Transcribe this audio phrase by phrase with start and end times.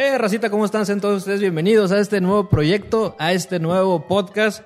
[0.00, 0.86] Eh, racita, ¿cómo están?
[0.86, 4.62] Sean todos ustedes bienvenidos a este nuevo proyecto, a este nuevo podcast.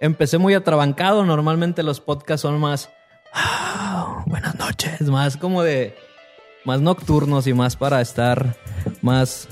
[0.00, 2.90] Empecé muy atrabancado, normalmente los podcasts son más...
[3.32, 5.96] "Ah, buenas noches, más como de...
[6.66, 8.54] Más nocturnos y más para estar
[9.00, 9.48] más,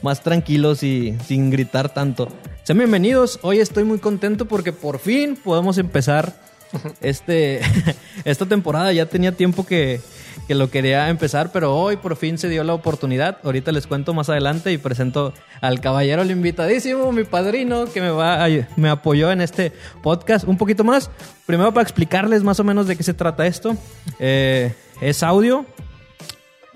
[0.00, 2.28] más tranquilos y sin gritar tanto.
[2.62, 6.32] Sean bienvenidos, hoy estoy muy contento porque por fin podemos empezar
[7.00, 7.62] este,
[8.24, 8.92] esta temporada.
[8.92, 10.00] Ya tenía tiempo que,
[10.48, 13.38] que lo quería empezar, pero hoy por fin se dio la oportunidad.
[13.44, 18.08] Ahorita les cuento más adelante y presento al caballero, el invitadísimo, mi padrino, que me,
[18.10, 21.10] va a- me apoyó en este podcast un poquito más.
[21.46, 23.76] Primero para explicarles más o menos de qué se trata esto.
[24.18, 25.66] Eh, es audio,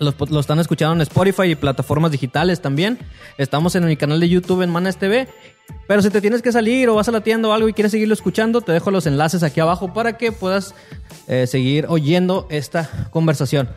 [0.03, 2.99] los, lo están escuchando en Spotify y plataformas digitales también.
[3.39, 5.29] Estamos en mi canal de YouTube en Manas TV.
[5.87, 7.93] Pero si te tienes que salir o vas a la tienda o algo y quieres
[7.93, 10.75] seguirlo escuchando, te dejo los enlaces aquí abajo para que puedas
[11.29, 13.69] eh, seguir oyendo esta conversación.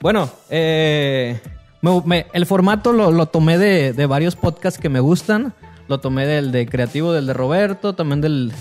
[0.00, 1.40] Bueno, eh,
[2.32, 5.54] el formato lo, tomé de, de varios podcasts que me gustan.
[5.88, 8.52] Lo tomé del de Creativo, del de Roberto, también del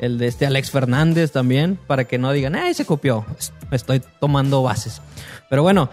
[0.00, 3.26] el de este Alex Fernández también, para que no digan, ¡ay, se copió!
[3.70, 5.02] Estoy tomando bases.
[5.50, 5.90] Pero bueno,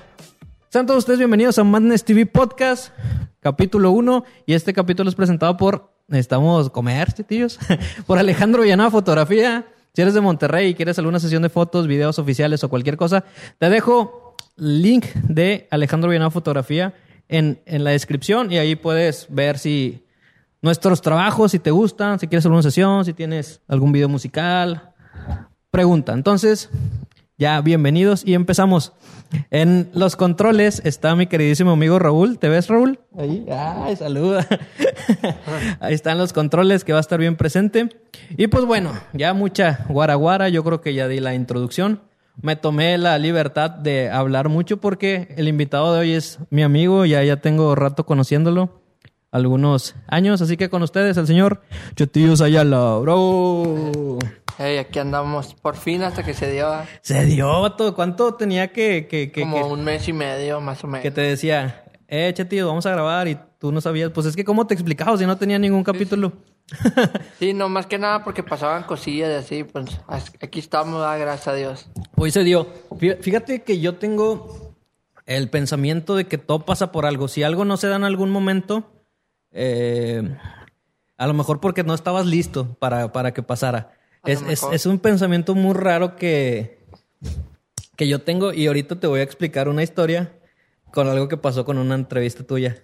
[0.70, 2.94] sean todos ustedes bienvenidos a Madness TV Podcast,
[3.40, 4.26] capítulo 1.
[4.46, 7.58] Y este capítulo es presentado por Necesitamos Comer, tíos.
[8.06, 9.66] por Alejandro Villanueva Fotografía.
[9.94, 13.24] Si eres de Monterrey y quieres alguna sesión de fotos, videos oficiales o cualquier cosa,
[13.58, 16.94] te dejo link de Alejandro Villanueva Fotografía
[17.30, 20.04] en, en la descripción y ahí puedes ver si
[20.62, 24.92] nuestros trabajos, si te gustan, si quieres alguna sesión, si tienes algún video musical.
[25.72, 26.14] Pregunta.
[26.14, 26.70] Entonces,
[27.38, 28.94] ya bienvenidos y empezamos.
[29.52, 32.40] En los controles está mi queridísimo amigo Raúl.
[32.40, 33.00] ¿Te ves, Raúl?
[33.16, 33.46] Ahí.
[33.52, 34.48] Ay, saluda.
[35.80, 37.90] Ahí están los controles que va a estar bien presente.
[38.38, 40.50] Y pues bueno, ya mucha guaraguara.
[40.50, 42.02] Yo creo que ya di la introducción.
[42.42, 47.06] Me tomé la libertad de hablar mucho porque el invitado de hoy es mi amigo.
[47.06, 48.82] Ya, ya tengo rato conociéndolo.
[49.30, 50.42] Algunos años.
[50.42, 51.62] Así que con ustedes, el señor
[51.96, 52.98] Chotillos Ayala.
[52.98, 54.18] Bro.
[54.58, 57.94] Hey, aquí andamos por fin hasta que se dio ah, Se dio todo.
[57.94, 61.04] ¿Cuánto tenía que, que, que, como que- un mes y medio más o menos.
[61.04, 64.10] que te decía, eh, tío, vamos a grabar y tú no sabías?
[64.12, 66.34] Pues es que, ¿cómo te explicaba si no tenía ningún capítulo?
[67.40, 69.86] Sí, no más que nada porque pasaban cosillas y así, pues
[70.42, 71.88] aquí estamos, ah, gracias a Dios.
[72.16, 72.68] Hoy se dio.
[72.92, 74.76] Fí- Fíjate que yo tengo
[75.28, 77.28] el pensamiento de que todo pasa por algo.
[77.28, 78.92] Si algo no se da en algún momento,
[79.52, 80.36] eh,
[81.18, 83.92] a lo mejor porque no estabas listo para, para que pasara.
[84.28, 86.80] Es, es- es un pensamiento muy raro que,
[87.96, 90.32] que yo tengo y ahorita te voy a explicar una historia
[90.94, 92.78] con algo que pasó con una entrevista tuya.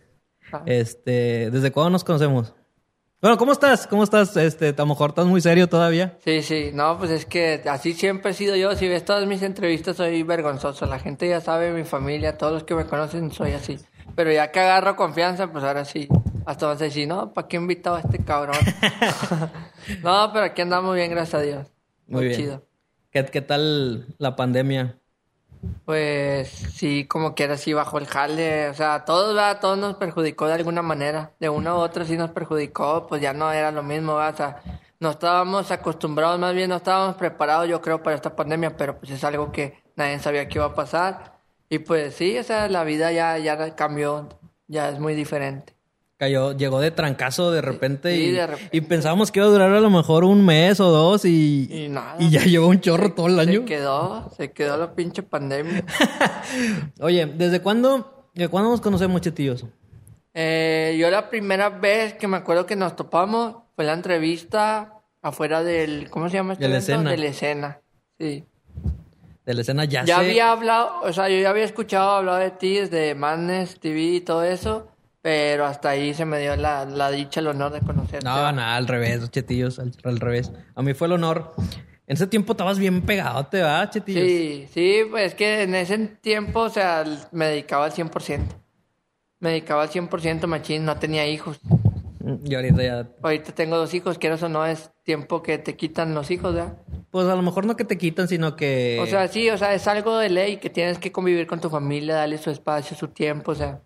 [0.52, 0.64] Ah.
[0.66, 2.54] Este, ¿desde cuándo nos conocemos?
[3.22, 3.88] Bueno, ¿cómo estás?
[3.88, 4.36] ¿Cómo estás?
[4.36, 6.18] Este, a lo mejor estás muy serio todavía.
[6.26, 8.76] Sí, sí, no, pues es que así siempre he sido yo.
[8.76, 10.86] Si ves todas mis entrevistas, soy vergonzoso.
[10.88, 13.80] La gente ya sabe, mi familia, todos los que me conocen, soy así.
[14.16, 16.10] Pero ya que agarro confianza, pues ahora sí.
[16.46, 18.58] Hasta vas a decir, no, ¿para qué he invitado a este cabrón?
[20.04, 21.68] no, pero aquí andamos bien, gracias a Dios.
[22.08, 22.40] Muy bien.
[22.40, 22.64] chido.
[23.12, 24.98] ¿Qué, qué tal la pandemia?
[25.86, 28.70] Pues sí, como quiera, sí bajó el jale.
[28.70, 29.60] O sea, todos, ¿verdad?
[29.62, 31.32] Todos nos perjudicó de alguna manera.
[31.40, 34.34] De una u otra sí nos perjudicó, pues ya no era lo mismo, ¿verdad?
[34.34, 38.78] O sea, no estábamos acostumbrados, más bien no estábamos preparados, yo creo, para esta pandemia,
[38.78, 41.34] pero pues es algo que nadie sabía que iba a pasar.
[41.70, 44.30] Y pues sí, o sea, la vida ya, ya cambió,
[44.68, 45.74] ya es muy diferente.
[46.18, 48.78] Cayó, llegó de trancazo de repente, Sí, y, de repente.
[48.78, 51.90] y pensábamos que iba a durar a lo mejor un mes o dos y, Y
[51.90, 52.16] nada.
[52.20, 53.62] y ya llevó un chorro todo el año.
[53.62, 55.84] Se quedó, se quedó la pinche pandemia.
[57.02, 59.66] Oye, ¿desde cuándo, ¿desde cuándo nos conocemos, chetillos?
[60.36, 65.64] Eh, yo la primera vez que me acuerdo que nos topamos fue la entrevista afuera
[65.64, 67.10] del, ¿cómo se llama este De la escena.
[67.12, 67.82] De la escena,
[68.20, 68.44] sí.
[69.46, 70.22] De la escena ya, Ya sé.
[70.22, 74.22] había hablado, o sea, yo ya había escuchado hablar de ti desde Madness TV y
[74.22, 74.88] todo eso,
[75.24, 78.26] pero hasta ahí se me dio la, la dicha, el honor de conocerte.
[78.26, 80.52] No, nada, al revés, chetillos, al, al revés.
[80.76, 81.54] A mí fue el honor.
[82.06, 84.22] En ese tiempo estabas bien pegado, ¿te va, chetillos?
[84.22, 88.42] Sí, sí, pues es que en ese tiempo, o sea, me dedicaba al 100%.
[89.40, 91.62] Me dedicaba al 100% machín, no tenía hijos.
[92.44, 93.08] Y ahorita ya...
[93.22, 96.80] Ahorita tengo dos hijos, quieras o no, es tiempo que te quitan los hijos, ¿verdad?
[97.12, 99.00] Pues a lo mejor no que te quitan, sino que...
[99.02, 101.70] O sea, sí, o sea, es algo de ley que tienes que convivir con tu
[101.70, 103.80] familia, darle su espacio, su tiempo, o sea,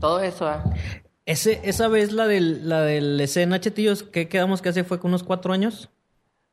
[0.00, 0.50] todo eso.
[1.26, 4.84] Ese, esa vez la del, la del escena, chetillos, ¿qué quedamos que hace?
[4.84, 5.90] ¿Fue con unos cuatro años?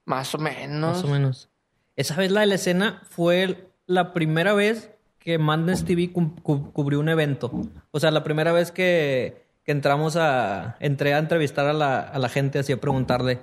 [0.06, 0.98] Más o menos.
[0.98, 1.50] Más o menos.
[1.96, 6.72] Esa vez la de la escena fue la primera vez que Madness TV cu- cu-
[6.72, 7.52] cubrió un evento.
[7.92, 10.78] O sea, la primera vez que, que entramos a...
[10.80, 13.40] Entré a entrevistar a la, a la gente así a preguntarle.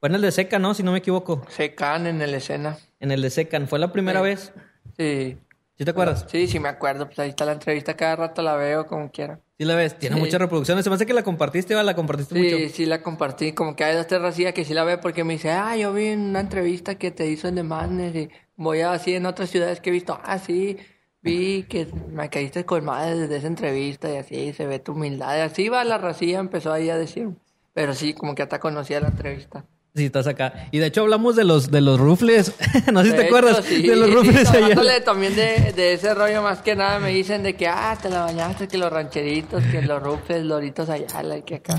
[0.00, 0.74] Fue en el de Seca, ¿no?
[0.74, 1.42] Si no me equivoco.
[1.48, 2.76] Se caen en la escena.
[2.98, 3.68] En el de Secan.
[3.68, 4.24] ¿Fue la primera Sí.
[4.24, 4.52] vez?
[4.96, 5.36] Sí.
[5.78, 6.26] ¿Sí te acuerdas?
[6.28, 7.06] Sí, sí me acuerdo.
[7.06, 9.40] Pues ahí está la entrevista, cada rato la veo como quiera.
[9.58, 10.20] Sí la ves, tiene Sí.
[10.20, 10.84] muchas reproducciones.
[10.84, 11.82] Se me hace que la compartiste, ¿va?
[11.82, 12.74] La compartiste Sí, mucho.
[12.74, 13.52] sí la compartí.
[13.52, 15.92] Como que hay dos, tres racillas que sí la ve porque me dice, ah, yo
[15.92, 19.80] vi una entrevista que te hizo en The Madness y voy así en otras ciudades
[19.80, 20.76] que he visto, ah, sí,
[21.22, 25.36] vi que me caíste con madre desde esa entrevista y así se ve tu humildad.
[25.38, 27.30] Y así va la racilla, empezó ahí a decir.
[27.74, 29.64] Pero sí, como que hasta conocía la entrevista.
[29.94, 30.68] Sí, estás acá.
[30.70, 32.54] Y de hecho hablamos de los, de los rufles.
[32.92, 33.62] no sé si te acuerdas.
[33.64, 34.64] sí, de los sí, rufles allá.
[34.64, 38.08] hablándole también de, de ese rollo más que nada me dicen de que, ah, te
[38.08, 41.78] la bañaste, que los rancheritos, que los rufles, loritos allá, y que acá.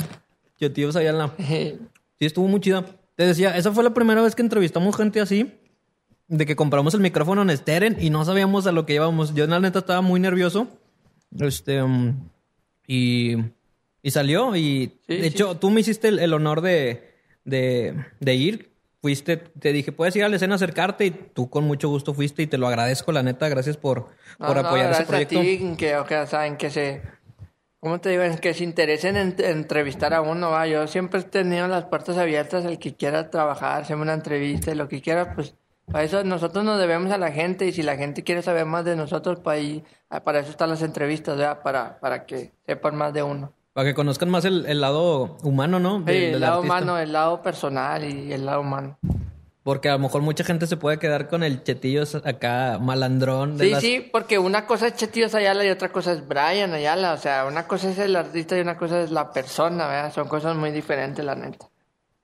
[0.60, 1.32] Yo, tíos allá en la...
[2.20, 2.86] Sí, estuvo muy chida.
[3.16, 5.52] Te decía, esa fue la primera vez que entrevistamos gente así.
[6.28, 9.34] De que compramos el micrófono en Steren y no sabíamos a lo que íbamos.
[9.34, 10.68] Yo, en la neta, estaba muy nervioso.
[11.40, 11.82] Este...
[11.82, 12.30] um,
[12.88, 13.38] y...
[14.04, 14.56] Y salió.
[14.56, 15.28] Y Sí, de sí.
[15.28, 17.13] hecho, tú me hiciste el, el honor de,
[17.46, 18.74] de, de ir.
[19.02, 22.14] Fuiste, te dije, puedes ir a la escena a acercarte y tú con mucho gusto
[22.14, 24.08] fuiste y te lo agradezco, la neta, gracias por,
[24.40, 25.40] No, por no, apoyar ese gracias proyecto.
[25.40, 27.02] a ti, que, o sea, saben que se,
[27.82, 28.24] ¿cómo te digo?
[28.24, 30.68] En que se interesen en, en entrevistar a uno, va.
[30.68, 34.76] Yo siempre he tenido las puertas abiertas, el que quiera trabajar, hacerme una entrevista y
[34.76, 35.54] lo que quiera, pues,
[35.92, 38.86] para eso nosotros nos debemos a la gente y si la gente quiere saber más
[38.86, 41.62] de nosotros, para, ahí, ah, para eso están las entrevistas, ¿verdad?
[41.62, 43.52] Para, para que sepan más de uno.
[43.74, 46.04] Para que conozcan más el, el lado humano, ¿no?
[46.08, 46.76] Sí, el lado artista.
[46.78, 48.98] humano, el lado personal y el lado humano.
[49.64, 53.58] Porque a lo mejor mucha gente se puede quedar con el chetillo acá malandrón.
[53.58, 56.74] De Sí, las- sí, porque una cosa es Chetillos Ayala y otra cosa es Brian
[56.74, 57.14] Ayala.
[57.14, 60.14] O sea, una cosa es el artista y una cosa es la persona, ¿verdad?
[60.14, 61.66] Son cosas muy diferentes, la neta.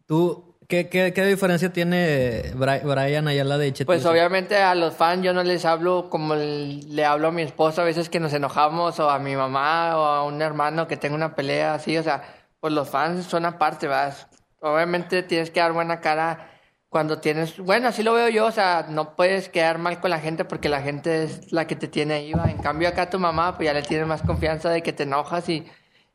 [0.05, 3.87] ¿Tú qué, qué, qué diferencia tiene Bri- Brian Ayala de chetillo?
[3.87, 7.81] Pues obviamente a los fans yo no les hablo como le hablo a mi esposa
[7.81, 11.15] a veces que nos enojamos o a mi mamá o a un hermano que tenga
[11.15, 11.97] una pelea así.
[11.97, 12.23] O sea,
[12.61, 14.15] pues los fans son aparte, ¿verdad?
[14.61, 16.51] Obviamente tienes que dar buena cara
[16.87, 17.57] cuando tienes...
[17.59, 20.69] Bueno, así lo veo yo, o sea, no puedes quedar mal con la gente porque
[20.69, 22.49] la gente es la que te tiene ahí, ¿va?
[22.49, 25.49] En cambio acá tu mamá pues ya le tienes más confianza de que te enojas
[25.49, 25.65] y...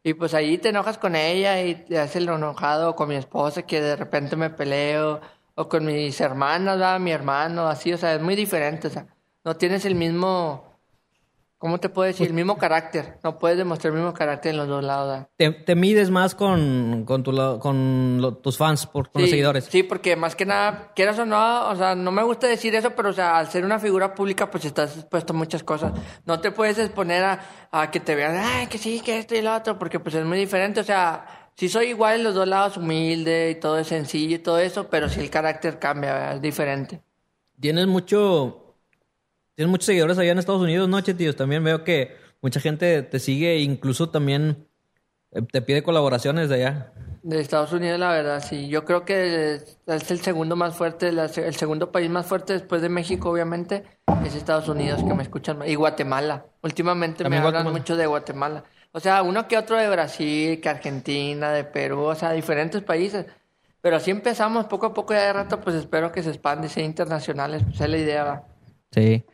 [0.06, 3.62] Y pues ahí te enojas con ella y te haces el enojado con mi esposa
[3.62, 5.20] que de repente me peleo
[5.54, 7.00] o con mis hermanas, ¿verdad?
[7.00, 9.06] mi hermano, así, o sea, es muy diferente, o sea,
[9.44, 10.73] no tienes el mismo,
[11.64, 12.26] ¿cómo te puedo decir?
[12.26, 15.24] El mismo carácter, no puedes demostrar el mismo carácter en los dos lados.
[15.38, 19.64] te, te mides más con, con, tu, con lo- tus fans, por, con los seguidores.
[19.64, 22.90] Sí, porque más que nada, quieras o no, o sea, no me gusta decir eso,
[22.90, 25.92] pero o sea, al ser una figura pública, pues estás expuesto a muchas cosas.
[26.26, 27.40] No te puedes exponer a,
[27.72, 30.24] a que te vean, ay, que sí, que esto y lo otro, porque pues es
[30.26, 33.86] muy diferente, o sea, sí soy igual en los dos lados, humilde y todo es
[33.86, 36.34] sencillo y todo eso, pero sí el carácter cambia, ¿verdad?
[36.34, 37.00] es diferente.
[37.58, 38.60] Tienes mucho...
[39.54, 41.36] Tienes muchos seguidores allá en Estados Unidos, ¿no, chetillos?
[41.36, 44.66] También veo que mucha gente te sigue e incluso también
[45.30, 46.92] eh, te pide colaboraciones de allá.
[47.22, 48.68] De Estados Unidos, la verdad, sí.
[48.68, 52.88] Yo creo que es el segundo más fuerte, el segundo país más fuerte después de
[52.88, 53.84] México, obviamente,
[54.26, 55.68] es Estados Unidos, que me escuchan más.
[55.68, 56.44] Y Guatemala.
[56.62, 58.64] Últimamente me hablan mucho de Guatemala.
[58.92, 63.26] O sea, uno que otro de Brasil, que Argentina, de Perú, o sea, diferentes países.
[63.80, 66.84] Pero así empezamos poco a poco, ya de rato, pues espero que se expande, sea
[66.84, 68.44] internacionales, pues es la idea, va.
[68.90, 69.24] Sí.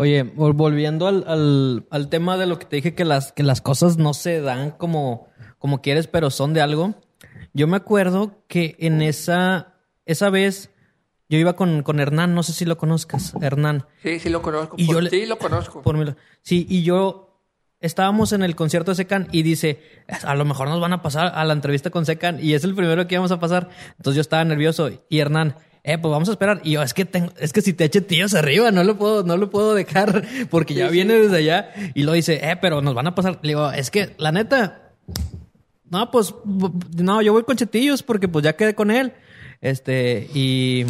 [0.00, 3.42] Oye, vol- volviendo al, al, al tema de lo que te dije, que las, que
[3.42, 6.94] las cosas no se dan como, como quieres, pero son de algo.
[7.52, 9.74] Yo me acuerdo que en esa,
[10.06, 10.70] esa vez
[11.28, 13.84] yo iba con, con Hernán, no sé si lo conozcas, Hernán.
[14.02, 14.76] Sí, sí lo conozco.
[14.78, 15.82] Y por- yo le- Sí, lo conozco.
[15.82, 17.42] Por mi- sí, y yo
[17.80, 19.82] estábamos en el concierto de Secan y dice,
[20.24, 22.74] a lo mejor nos van a pasar a la entrevista con Secan y es el
[22.74, 23.68] primero que íbamos a pasar.
[23.98, 26.60] Entonces yo estaba nervioso y Hernán, eh, pues vamos a esperar.
[26.64, 29.22] Y yo, es que tengo, es que si te eche tíos arriba, no lo puedo,
[29.22, 31.70] no lo puedo dejar porque ya Sí, viene desde allá.
[31.94, 33.38] Y lo dice, eh, pero nos van a pasar.
[33.42, 34.92] Le digo, es que la neta,
[35.88, 36.34] no, pues,
[36.96, 39.14] no, yo voy con Chetillos porque pues ya quedé con él.
[39.60, 40.84] Este, y,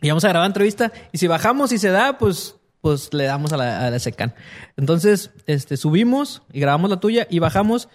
[0.00, 0.92] y vamos a grabar entrevista.
[1.12, 4.34] Y si bajamos y se da, pues, pues le damos a la, a la Secan.
[4.76, 7.88] Entonces, este, subimos y grabamos la tuya y bajamos.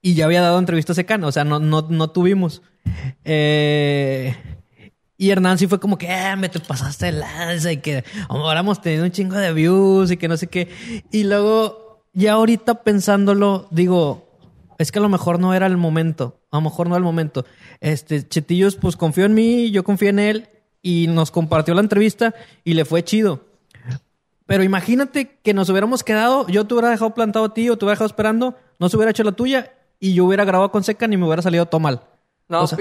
[0.00, 1.22] Y ya había dado entrevista a Secan.
[1.24, 2.62] O sea, no, no, no tuvimos.
[3.24, 4.34] Eh,
[5.20, 8.60] y Hernán sí fue como que, ah, me te pasaste de lanza y que ahora
[8.60, 11.02] hemos tenido un chingo de views y que no sé qué.
[11.10, 14.28] Y luego, ya ahorita pensándolo, digo,
[14.78, 16.40] es que a lo mejor no era el momento.
[16.52, 17.44] A lo mejor no era el momento.
[17.80, 20.48] Este, Chetillos, pues confió en mí, yo confié en él
[20.82, 22.32] y nos compartió la entrevista
[22.62, 23.44] y le fue chido.
[24.46, 27.84] Pero imagínate que nos hubiéramos quedado, yo te hubiera dejado plantado a ti o te
[27.84, 31.12] hubiera dejado esperando, no se hubiera hecho la tuya y yo hubiera grabado con Secan
[31.12, 32.02] y me hubiera salido todo mal.
[32.48, 32.78] No, O sea,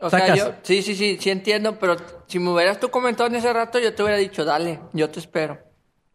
[0.00, 0.38] o sea, sacas.
[0.38, 3.78] yo, sí, sí, sí, sí entiendo, pero si me hubieras tú comentado en ese rato,
[3.78, 5.58] yo te hubiera dicho, dale, yo te espero.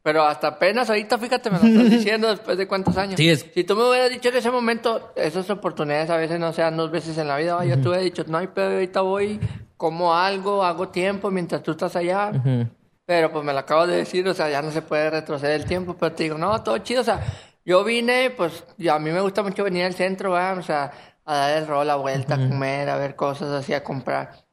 [0.01, 3.15] Pero hasta apenas ahorita, fíjate, me lo estás diciendo después de cuántos años.
[3.17, 6.53] Sí, es- Si tú me hubieras dicho en ese momento, esas oportunidades a veces no
[6.53, 9.01] se dan dos veces en la vida, yo te hubiera dicho, no hay pedo, ahorita
[9.01, 9.39] voy,
[9.77, 12.31] como algo, hago tiempo mientras tú estás allá.
[12.35, 12.67] Ujú.
[13.07, 15.65] Pero pues me lo acabo de decir, o sea, ya no se puede retroceder el
[15.67, 17.21] tiempo, pero te digo, no, todo chido, o sea,
[17.65, 20.57] yo vine, pues, y a mí me gusta mucho venir al centro, ¿verdad?
[20.59, 20.91] o sea,
[21.25, 24.45] a dar el rol, la vuelta, a comer, a ver cosas así, a comprar.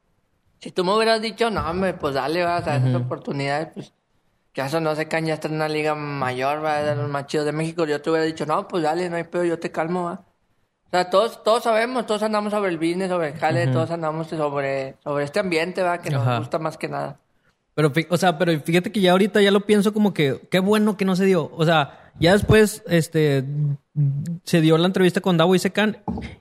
[0.59, 3.93] Si tú me hubieras dicho, no, hombre, pues dale, vas a esas oportunidades, pues,
[4.53, 7.27] que eso no se caña, ya está en una liga mayor, va de los más
[7.27, 9.71] chidos de México, yo te hubiera dicho, no, pues dale, no hay pedo, yo te
[9.71, 10.23] calmo, va.
[10.85, 14.27] O sea, todos, todos sabemos, todos andamos sobre el business, sobre el jale, todos andamos
[14.27, 16.37] sobre, sobre este ambiente, va, que nos Ajá.
[16.37, 17.17] gusta más que nada.
[17.75, 20.95] Pero, o sea, pero fíjate que ya ahorita ya lo pienso como que qué bueno
[20.95, 21.49] que no se dio.
[21.55, 23.43] O sea, ya después, este,
[24.43, 25.99] se dio la entrevista con Davo y Secan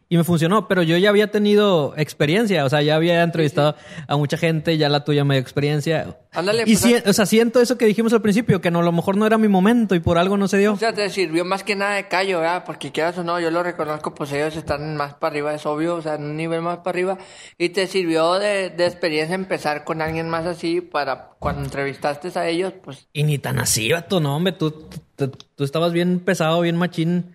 [0.08, 3.76] y me funcionó, pero yo ya había tenido experiencia, o sea, ya había entrevistado
[4.08, 6.16] a mucha gente, ya la tuya me dio experiencia.
[6.32, 8.82] Ándale, y pues, si- o sea, siento eso que dijimos al principio, que no, a
[8.82, 10.72] lo mejor no era mi momento y por algo no se dio.
[10.72, 12.64] O sea, te sirvió más que nada de callo, ¿verdad?
[12.64, 15.96] Porque quieras o no, yo lo reconozco, pues ellos están más para arriba, es obvio,
[15.96, 17.18] o sea, en un nivel más para arriba.
[17.58, 22.48] Y te sirvió de, de experiencia empezar con alguien más así para cuando entrevistaste a
[22.48, 26.62] ellos, pues Y ni tan así, vato, no, hombre, tú, tú, tú estabas bien pesado,
[26.62, 27.34] bien machín.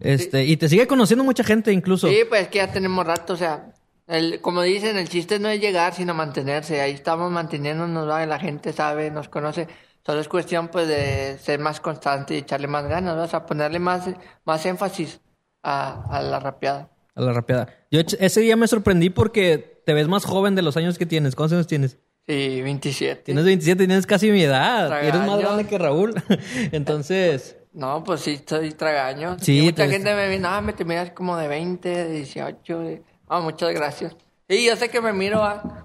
[0.00, 2.08] Este, y te sigue conociendo mucha gente incluso.
[2.08, 3.72] sí, pues que ya tenemos rato, o sea,
[4.08, 6.80] el, como dicen, el chiste no es llegar, sino mantenerse.
[6.80, 8.24] Ahí estamos manteniéndonos, ¿va?
[8.24, 9.68] la gente sabe, nos conoce.
[10.04, 13.24] Solo es cuestión, pues, de ser más constante y echarle más ganas, ¿va?
[13.24, 14.08] o sea, ponerle más,
[14.46, 15.20] más énfasis
[15.62, 16.88] a, a la rapeada.
[17.14, 17.68] A la rapeada.
[17.90, 21.34] Yo ese día me sorprendí porque te ves más joven de los años que tienes.
[21.34, 21.98] ¿Cuántos años tienes?
[22.26, 23.22] Sí, 27.
[23.24, 25.02] Tienes 27, tienes casi mi edad.
[25.02, 26.14] Eres más grande que Raúl.
[26.72, 29.36] Entonces, No, pues sí, estoy tragaño.
[29.40, 32.10] Sí, Y mucha te- gente me dice, no, me te miras como de 20, de
[32.12, 32.78] 18.
[32.80, 34.16] de- Ah, muchas gracias.
[34.48, 35.84] Sí, yo sé que me miro, ah,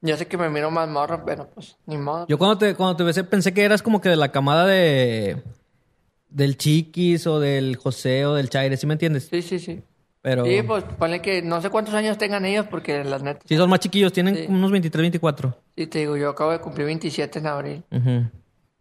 [0.00, 2.24] Yo sé que me miro más morro, pero pues, ni modo.
[2.28, 5.42] yo cuando te, cuando te besé pensé que eras como que de la camada de...
[6.28, 9.26] Del Chiquis o del José o del Chaire, ¿sí me entiendes?
[9.28, 9.82] Sí, sí, sí.
[10.22, 10.44] Pero...
[10.44, 13.42] Sí, pues ponle que no sé cuántos años tengan ellos, porque las netas.
[13.48, 14.46] Sí, son más chiquillos, tienen Sí.
[14.48, 15.56] unos 23, 24.
[15.76, 17.82] Sí, te digo, yo acabo de cumplir 27 en abril.
[17.90, 18.30] Ujú.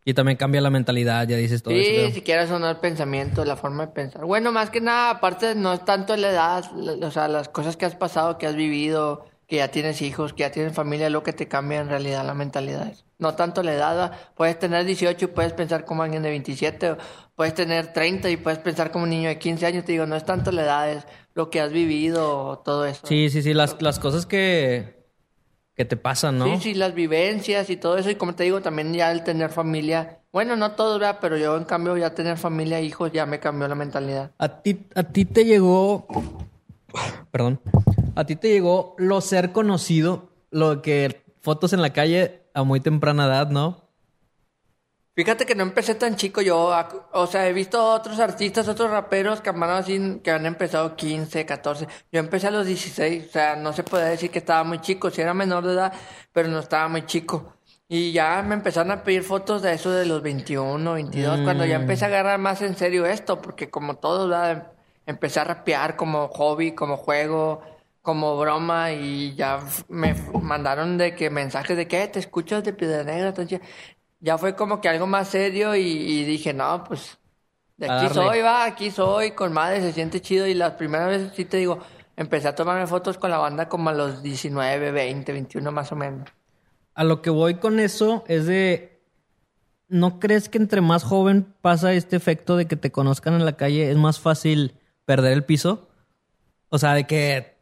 [0.09, 2.13] Y también cambia la mentalidad, ya dices todo Sí, eso.
[2.15, 4.23] si quieres o no el pensamiento, la forma de pensar.
[4.23, 6.63] Bueno, más que nada, aparte no es tanto la edad,
[7.03, 10.43] o sea, las cosas que has pasado, que has vivido, que ya tienes hijos, que
[10.43, 12.93] ya tienes familia, es lo que te cambia en realidad la mentalidad.
[13.19, 14.11] No tanto la edad, ¿va?
[14.37, 16.97] puedes tener 18 y puedes pensar como alguien de 27, o
[17.35, 20.15] puedes tener 30 y puedes pensar como un niño de 15 años, te digo, no
[20.15, 23.05] es tanto la edad, es lo que has vivido, todo eso.
[23.05, 24.96] Sí, sí, sí, las, las cosas que,
[25.77, 26.45] que te pasan, ¿no?
[26.45, 28.09] Sí, sí, las vivencias y todo eso.
[28.09, 30.21] Y como te digo, también ya el tener familia.
[30.33, 31.19] Bueno, no todos, ¿verdad?
[31.21, 34.31] Pero yo, en cambio, ya tener familia, hijos, ya me cambió la mentalidad.
[34.39, 36.07] A ti, a ti te llegó.
[37.29, 37.61] Perdón.
[38.15, 42.79] A ti te llegó lo ser conocido, lo que fotos en la calle a muy
[42.79, 43.86] temprana edad, ¿no?
[45.17, 46.71] Fíjate que no empecé tan chico yo.
[47.11, 51.43] O sea, he visto otros artistas, otros raperos que han, así, que han empezado 15,
[51.43, 51.87] 14.
[52.11, 53.25] Yo empecé a los 16.
[53.27, 55.09] O sea, no se puede decir que estaba muy chico.
[55.09, 55.91] Sí era menor de edad,
[56.31, 57.55] pero no estaba muy chico.
[57.87, 61.77] Y ya me empezaron a pedir fotos de eso de los 21, 22, cuando ya
[61.77, 64.71] empecé a agarrar más en serio esto, porque como todos, ¿verdad?
[65.07, 67.61] empecé a rapear como hobby, como juego,
[68.03, 72.73] como broma, y ya me mandaron de que mensajes de que "Eh, te escuchas de
[72.73, 73.61] Piedra Negra, entonces
[74.19, 77.17] ya fue como que algo más serio y, y dije, no, pues
[77.77, 80.47] de aquí soy, va, aquí soy, con madre, se siente chido.
[80.47, 81.79] Y las primeras veces, sí te digo,
[82.15, 85.95] empecé a tomarme fotos con la banda como a los 19, 20, 21 más o
[85.95, 86.27] menos.
[86.95, 88.97] A lo que voy con eso es de.
[89.89, 93.55] ¿No crees que entre más joven pasa este efecto de que te conozcan en la
[93.55, 95.87] calle es más fácil perder el piso?
[96.69, 97.56] O sea, de que.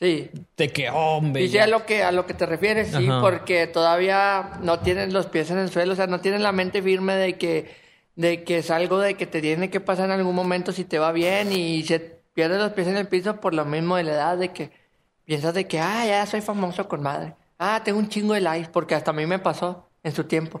[0.00, 1.42] Sí, De que, hombre.
[1.42, 3.20] Y sí, ya- a lo que a lo que te refieres, sí, Ajá.
[3.20, 6.82] porque todavía no tienen los pies en el suelo, o sea, no tienen la mente
[6.82, 7.76] firme de que
[8.14, 10.98] de que es algo de que te tiene que pasar en algún momento si te
[10.98, 11.98] va bien y se
[12.34, 14.70] pierde los pies en el piso por lo mismo de la edad de que
[15.24, 17.34] piensas de que ah, ya soy famoso con madre.
[17.58, 20.60] Ah, tengo un chingo de likes porque hasta a mí me pasó en su tiempo.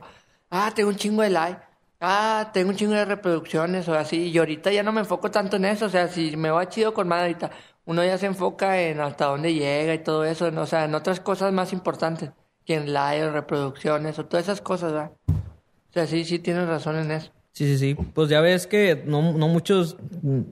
[0.50, 1.62] Ah, tengo un chingo de likes.
[2.00, 4.30] Ah, tengo un chingo de reproducciones o así.
[4.30, 5.86] Y ahorita ya no me enfoco tanto en eso.
[5.86, 7.50] O sea, si me va chido con madre ahorita,
[7.88, 10.50] uno ya se enfoca en hasta dónde llega y todo eso.
[10.54, 12.30] O sea, en otras cosas más importantes.
[12.66, 15.12] Que en likes, reproducciones o todas esas cosas, ¿verdad?
[15.26, 17.32] O sea, sí, sí tienes razón en eso.
[17.52, 17.94] Sí, sí, sí.
[18.12, 19.96] Pues ya ves que no, no muchos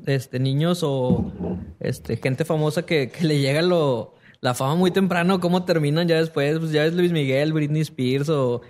[0.06, 1.30] este, niños o
[1.78, 6.16] este, gente famosa que, que le llega lo, la fama muy temprano, cómo terminan ya
[6.16, 6.58] después.
[6.58, 8.62] Pues ya ves Luis Miguel, Britney Spears o...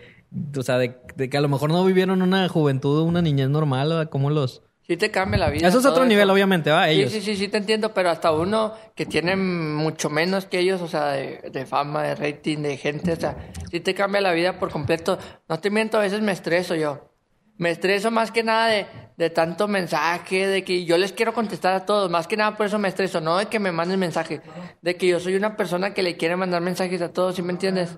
[0.57, 0.97] O sea, de,
[1.31, 4.11] que a lo mejor no vivieron una juventud, una niñez normal, ¿verdad?
[4.11, 4.65] Como los...
[4.87, 5.67] Sí te cambia la vida.
[5.67, 6.89] Eso es otro nivel, obviamente, ¿va?
[6.89, 7.11] Ellos.
[7.11, 10.81] Sí, sí, sí, sí, te entiendo, pero hasta uno que tiene mucho menos que ellos,
[10.81, 13.37] o sea, de, de fama, de rating, de gente, o sea,
[13.71, 15.19] sí te cambia la vida por completo.
[15.49, 17.13] No te miento, a veces me estreso yo.
[17.59, 21.75] Me estreso más que nada de, de tanto mensaje, de que yo les quiero contestar
[21.75, 24.41] a todos, más que nada por eso me estreso, no de que me manden mensajes,
[24.83, 27.53] de que yo soy una persona que le quiere mandar mensajes a todos, ¿sí me
[27.53, 27.97] entiendes?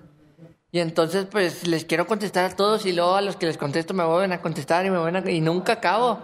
[0.71, 3.95] Y entonces, pues, les quiero contestar a todos y luego a los que les contesto
[3.95, 5.31] me vuelven a contestar y me vuelven a...
[5.31, 6.19] Y nunca acabo.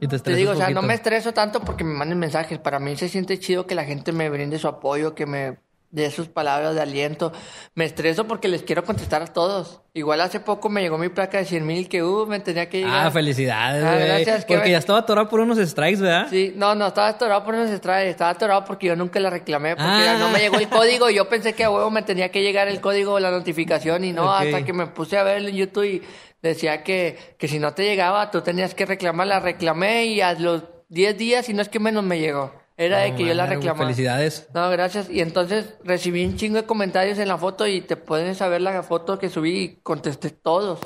[0.00, 2.58] Y te, Te digo, o sea, no me estreso tanto porque me manden mensajes.
[2.58, 5.58] Para mí se siente chido que la gente me brinde su apoyo, que me
[5.94, 7.32] dé sus palabras de aliento.
[7.74, 9.80] Me estreso porque les quiero contestar a todos.
[9.94, 12.78] Igual hace poco me llegó mi placa de 100 mil que, uh, me tenía que
[12.78, 13.06] llegar.
[13.06, 16.26] Ah, felicidades, Ah, gracias, que Porque me- ya estaba atorado por unos strikes, ¿verdad?
[16.28, 19.76] Sí, no, no, estaba atorado por unos strikes, estaba atorado porque yo nunca la reclamé,
[19.76, 20.16] porque Ah.
[20.18, 22.66] no me llegó el código y yo pensé que a huevo me tenía que llegar
[22.66, 25.84] el código o la notificación y no, hasta que me puse a ver en YouTube
[25.84, 26.02] y
[26.42, 30.32] decía que, que si no te llegaba tú tenías que reclamar, la reclamé y a
[30.34, 33.46] los 10 días, y no es que menos me llegó, era de que yo la
[33.46, 33.84] reclamaba.
[33.86, 34.48] Felicidades.
[34.54, 35.08] No, gracias.
[35.10, 38.82] Y entonces recibí un chingo de comentarios en la foto y te pueden saber la
[38.82, 40.80] foto que subí y contesté todos.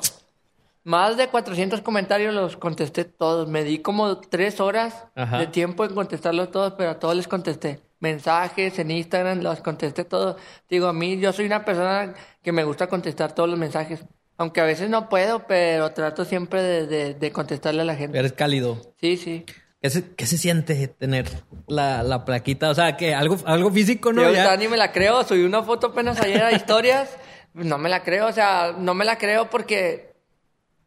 [0.83, 3.47] Más de 400 comentarios los contesté todos.
[3.47, 5.39] Me di como tres horas Ajá.
[5.39, 7.81] de tiempo en contestarlos todos, pero a todos les contesté.
[7.99, 10.37] Mensajes en Instagram, los contesté todos.
[10.69, 14.05] Digo, a mí, yo soy una persona que me gusta contestar todos los mensajes.
[14.37, 18.17] Aunque a veces no puedo, pero trato siempre de, de- de contestarle a la gente.
[18.17, 18.93] Eres cálido.
[19.01, 19.45] Sí, sí.
[19.81, 21.25] ¿Qué se, qué se siente tener
[21.67, 22.69] la, la plaquita?
[22.69, 24.23] O sea, que algo, algo físico, ¿no?
[24.23, 27.09] Yo Ya- ni me la creo, subí una foto apenas ayer a historias,
[27.53, 30.09] no me la creo, o sea, no me la creo porque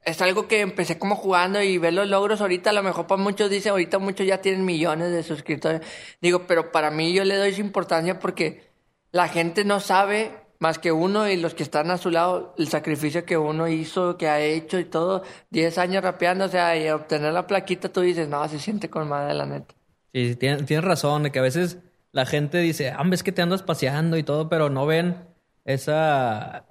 [0.04, 3.22] es algo que empecé como jugando y ver los logros ahorita, a lo mejor para
[3.22, 5.80] muchos dicen, ahorita muchos ya tienen millones de suscriptores,
[6.20, 8.68] digo, pero para mí yo le doy esa importancia porque
[9.10, 10.32] la gente no sabe
[10.62, 14.16] más que uno y los que están a su lado, el sacrificio que uno hizo,
[14.16, 18.00] que ha hecho y todo, 10 años rapeando, o sea, y obtener la plaquita, tú
[18.00, 19.74] dices, no, se siente con madre, la neta.
[20.14, 21.78] Sí, tienes, tienes razón, de que a veces
[22.12, 25.16] la gente dice, ah, ves que te andas paseando y todo, pero no ven
[25.64, 26.66] esa...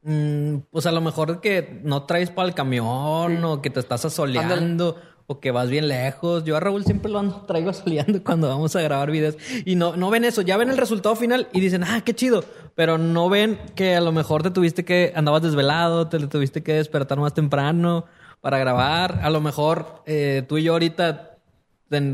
[0.00, 4.06] mm, pues a lo mejor que no traes para el camión o que te estás
[4.06, 6.44] asoleando o que vas bien lejos.
[6.44, 9.96] Yo a Raúl siempre lo ando, traigo asoleando cuando vamos a grabar videos y no,
[9.96, 10.42] no ven eso.
[10.42, 12.44] Ya ven el resultado final y dicen, ah, qué chido.
[12.74, 16.74] Pero no ven que a lo mejor te tuviste que, andabas desvelado, te tuviste que
[16.74, 18.04] despertar más temprano
[18.40, 19.20] para grabar.
[19.22, 21.36] A lo mejor eh, tú y yo ahorita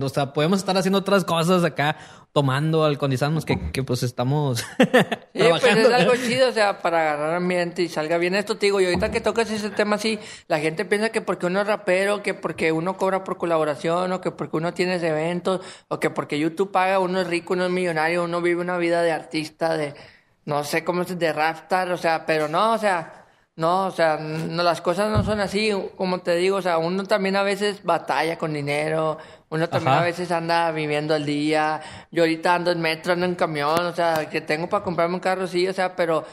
[0.03, 1.97] o sea, podemos estar haciendo otras cosas acá,
[2.33, 4.61] tomando, alcoholizándonos, que, que pues estamos
[5.35, 5.81] Sí, trabajando.
[5.81, 8.87] es algo chido, o sea, para agarrar ambiente y salga bien esto, te digo, y
[8.87, 12.33] ahorita que tocas ese tema así, la gente piensa que porque uno es rapero, que
[12.35, 16.73] porque uno cobra por colaboración, o que porque uno tiene eventos, o que porque YouTube
[16.73, 19.95] paga, uno es rico, uno es millonario, uno vive una vida de artista, de,
[20.47, 23.22] no sé cómo es, de rapstar, o sea, pero no, o sea,
[23.57, 27.05] no, o sea, no, las cosas no son así, como te digo, o sea, uno
[27.05, 29.19] también a veces batalla con dinero,
[29.51, 30.03] uno también Ajá.
[30.03, 33.95] a veces anda viviendo al día, yo ahorita ando en metro, ando en camión, o
[33.95, 36.25] sea, que tengo para comprarme un carro, sí, o sea, pero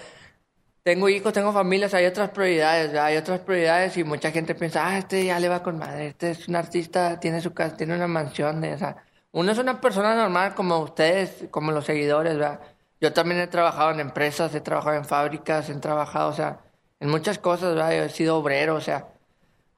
[0.83, 3.05] tengo hijos, tengo familias, hay otras prioridades, ¿verdad?
[3.05, 6.31] hay otras prioridades y mucha gente piensa, ah, este ya le va con madre, este
[6.31, 8.95] es un artista, tiene su casa, tiene una mansión, de, o sea,
[9.31, 12.61] uno es una persona normal como ustedes, como los seguidores, ¿verdad?
[13.01, 16.59] Yo también he trabajado en empresas, he trabajado en fábricas, he trabajado, o sea,
[16.99, 17.91] en muchas cosas, ¿verdad?
[17.91, 19.07] Yo he sido obrero, o sea,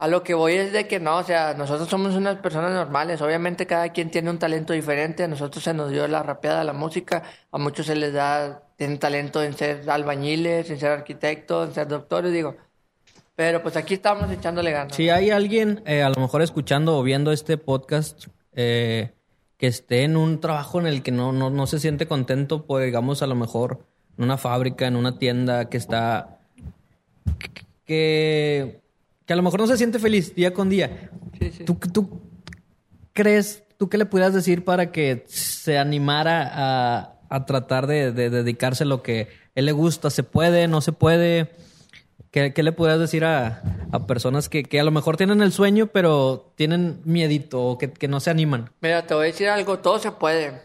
[0.02, 3.22] a lo que voy es de que no, o sea, nosotros somos unas personas normales.
[3.22, 5.26] Obviamente cada quien tiene un talento diferente.
[5.26, 7.22] A nosotros se nos dio la rapeada, la música.
[7.52, 11.88] A muchos se les da, tienen talento en ser albañiles, en ser arquitectos, en ser
[11.88, 12.56] doctores, digo.
[13.36, 14.96] Pero pues aquí estamos echándole ganas.
[14.96, 19.12] Si hay alguien, eh, a lo mejor escuchando o viendo este podcast, eh,
[19.58, 22.82] que esté en un trabajo en el que no, no, no se siente contento, por,
[22.82, 23.86] digamos, a lo mejor
[24.18, 26.40] en una fábrica, en una tienda que está...
[27.92, 28.80] que,
[29.26, 31.10] que a lo mejor no se siente feliz día con día.
[31.38, 31.66] Sí, sí.
[31.66, 32.22] ¿Tú, tú
[33.12, 38.30] crees, tú qué le pudieras decir para que se animara a, a tratar de, de
[38.30, 40.10] dedicarse a lo que él le gusta?
[40.10, 40.70] ¿Se puede?
[40.70, 41.52] ¿No se puede?
[42.32, 45.52] ¿Qué, qué le pudieras decir a, a personas que, que a lo mejor tienen el
[45.52, 48.70] sueño, pero tienen miedito o que, que no se animan?
[48.80, 50.62] Mira, te voy a decir algo, todo se puede.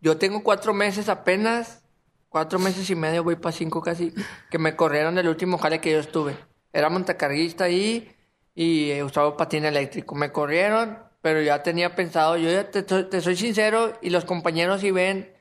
[0.00, 1.82] Yo tengo cuatro meses apenas,
[2.30, 4.14] cuatro meses y medio, voy para cinco casi,
[4.50, 6.36] que me corrieron del último jale que yo estuve.
[6.74, 8.12] Era montacarguista ahí
[8.54, 10.16] y usaba patín eléctrico.
[10.16, 14.90] Me corrieron, pero ya tenía pensado, yo ya te, soy sincero y los compañeros si
[14.90, 15.32] ven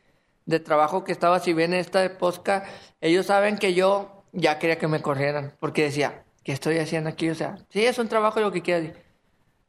[0.45, 2.65] de trabajo que estaba, si ven esta posca,
[3.01, 7.29] ellos saben que yo ya quería que me corrieran, porque decía, ¿qué estoy haciendo aquí?
[7.29, 8.95] O sea, sí, es un trabajo lo que quieras.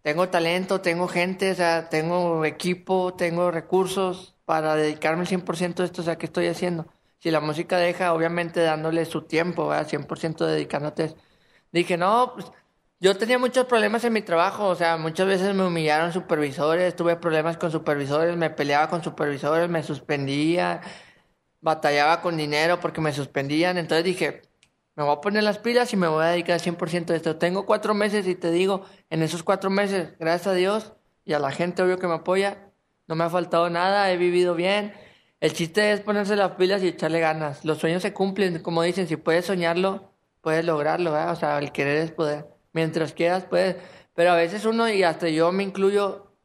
[0.02, 5.84] Tengo talento, tengo gente, o sea, tengo equipo, tengo recursos para dedicarme al 100% a
[5.86, 6.86] esto, o sea, ¿qué estoy haciendo?
[7.20, 9.88] Si la música deja, obviamente dándole su tiempo, ¿verdad?
[9.88, 11.14] 100% dedicándote.
[11.74, 12.46] Dije, no, pues
[13.00, 17.16] yo tenía muchos problemas en mi trabajo, o sea, muchas veces me humillaron supervisores, tuve
[17.16, 20.82] problemas con supervisores, me peleaba con supervisores, me suspendía,
[21.60, 24.42] batallaba con dinero porque me suspendían, entonces dije,
[24.94, 27.38] me voy a poner las pilas y me voy a dedicar al 100% a esto.
[27.38, 30.92] Tengo cuatro meses y te digo, en esos cuatro meses, gracias a Dios
[31.24, 32.70] y a la gente obvio que me apoya,
[33.08, 34.94] no me ha faltado nada, he vivido bien.
[35.40, 37.64] El chiste es ponerse las pilas y echarle ganas.
[37.64, 40.13] Los sueños se cumplen, como dicen, si puedes soñarlo,
[40.44, 41.32] puedes lograrlo, ¿verdad?
[41.32, 42.46] O sea, el querer es poder.
[42.72, 43.76] Mientras quieras, puedes.
[44.14, 46.36] Pero a veces uno, y hasta yo me incluyo,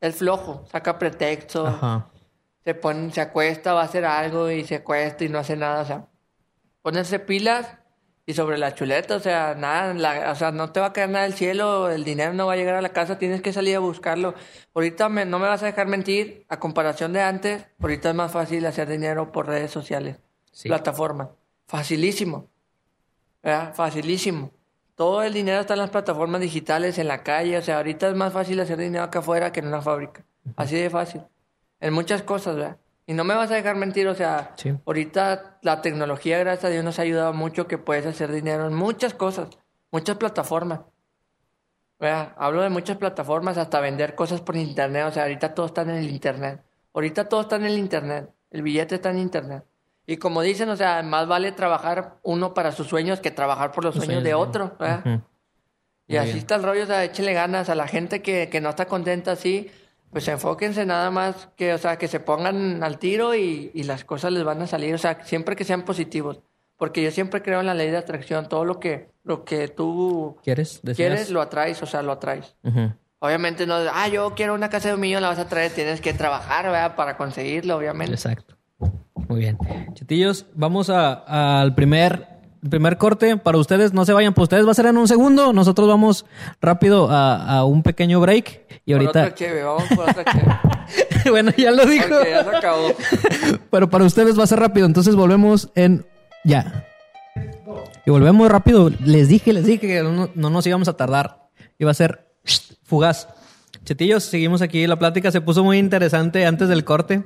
[0.00, 2.10] es flojo, saca pretextos, Ajá.
[2.62, 5.80] se pone, se acuesta, va a hacer algo y se acuesta y no hace nada,
[5.82, 6.06] o sea,
[6.82, 7.78] ponerse pilas
[8.26, 11.08] y sobre la chuleta, o sea, nada, la- o sea, no te va a caer
[11.10, 13.76] nada del cielo, el dinero no va a llegar a la casa, tienes que salir
[13.76, 14.34] a buscarlo.
[14.74, 18.32] Ahorita me- no me vas a dejar mentir, a comparación de antes, ahorita es más
[18.32, 20.18] fácil hacer dinero por redes sociales,
[20.52, 20.68] Sí.
[20.68, 21.28] plataformas,
[21.68, 22.50] facilísimo,
[23.46, 23.74] ¿verdad?
[23.74, 24.50] Facilísimo.
[24.96, 28.16] Todo el dinero está en las plataformas digitales, en la calle, o sea, ahorita es
[28.16, 30.24] más fácil hacer dinero acá afuera que en una fábrica,
[30.56, 31.22] así de fácil,
[31.80, 32.76] en muchas cosas, ¿verdad?
[33.06, 34.74] Y no me vas a dejar mentir, o sea, Sí.
[34.84, 38.74] ahorita la tecnología, gracias a Dios, nos ha ayudado mucho que puedes hacer dinero en
[38.74, 39.48] muchas cosas,
[39.92, 40.80] muchas plataformas.
[42.00, 42.32] ¿verdad?
[42.36, 45.90] Hablo de muchas plataformas, hasta vender cosas por internet, o sea, ahorita todo está en
[45.90, 46.62] el internet.
[46.92, 49.62] Ahorita todo está en el internet, el billete está en internet.
[50.06, 53.84] Y como dicen, o sea, más vale trabajar uno para sus sueños que trabajar por
[53.84, 55.22] los Los sueños sueños de otro, ¿verdad?
[56.06, 56.38] Y Muy así bien.
[56.38, 59.32] está el rollo, o sea, échenle ganas a la gente que, que no está contenta
[59.32, 59.68] así,
[60.12, 64.04] pues enfóquense nada más que, o sea, que se pongan al tiro y, y las
[64.04, 66.40] cosas les van a salir, o sea, siempre que sean positivos.
[66.76, 70.36] Porque yo siempre creo en la ley de atracción, todo lo que, lo que tú
[70.44, 70.80] ¿Quieres?
[70.82, 70.96] ¿Deseas?
[70.96, 72.54] quieres lo atraes, o sea, lo atraes.
[73.18, 76.00] Obviamente no, ah, yo quiero una casa de un millón, la vas a traer, tienes
[76.02, 76.94] que trabajar, ¿verdad?
[76.94, 78.12] Para conseguirlo, obviamente.
[78.12, 78.55] Exacto.
[79.28, 79.58] Muy bien.
[79.94, 82.26] Chitillos, vamos a- al primer,
[82.68, 83.36] primer corte.
[83.36, 85.52] Para ustedes, no se vayan, pues ustedes va a ser en un segundo.
[85.52, 86.26] Nosotros vamos
[86.60, 88.80] rápido a, a un pequeño break.
[88.84, 89.20] Y Por ahorita.
[89.22, 91.30] otra cheve, vamos por otra cheve.
[91.30, 92.08] bueno, ya lo dijo.
[92.24, 92.88] Ya se acabó.
[93.70, 94.86] Pero para ustedes va a ser rápido.
[94.86, 96.06] Entonces volvemos en.
[96.44, 96.86] Ya.
[98.04, 98.90] Y volvemos rápido.
[99.04, 101.48] Les dije, les dije que no, no nos íbamos a tardar.
[101.78, 102.28] Iba a ser
[102.84, 103.28] fugaz.
[103.86, 104.84] Chetillos, seguimos aquí.
[104.88, 107.22] La plática se puso muy interesante antes del corte.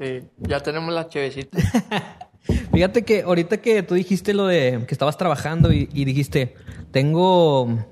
[0.00, 1.58] Sí, ya tenemos la chevecita.
[2.72, 6.54] Fíjate que ahorita que tú dijiste lo de que estabas trabajando y, y dijiste,
[6.92, 7.84] tengo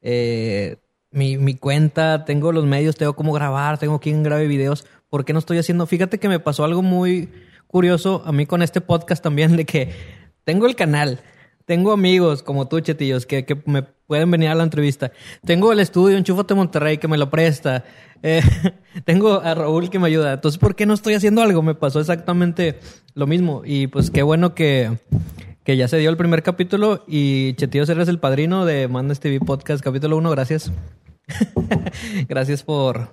[0.00, 0.76] eh,
[1.10, 5.32] mi, mi cuenta, tengo los medios, tengo cómo grabar, tengo quien grabe videos, ¿por qué
[5.32, 5.88] no estoy haciendo?
[5.88, 7.30] Fíjate que me pasó algo muy
[7.66, 9.90] curioso a mí con este podcast también, de que
[10.44, 11.20] tengo el canal,
[11.64, 15.12] tengo amigos como tú, Chetillos, que, que me pueden venir a la entrevista.
[15.44, 17.84] Tengo el estudio Enchúfate Monterrey que me lo presta.
[18.22, 18.42] Eh,
[19.04, 20.34] tengo a Raúl que me ayuda.
[20.34, 21.62] Entonces, ¿por qué no estoy haciendo algo?
[21.62, 22.78] Me pasó exactamente
[23.14, 23.62] lo mismo.
[23.64, 24.98] Y pues qué bueno que,
[25.64, 27.04] que ya se dio el primer capítulo.
[27.06, 30.30] Y Chetillos, eres el padrino de Mandas TV Podcast, capítulo 1.
[30.30, 30.72] Gracias.
[32.28, 33.10] gracias por,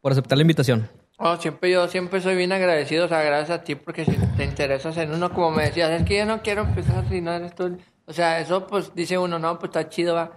[0.00, 0.88] por aceptar la invitación.
[1.18, 4.44] No, siempre yo siempre soy bien agradecido, o sea, gracias a ti porque si te
[4.44, 7.54] interesas en uno, como me decías, es que yo no quiero empezar si no eres
[7.54, 7.78] tú.
[8.06, 10.32] O sea, eso pues dice uno, no, pues está chido, va.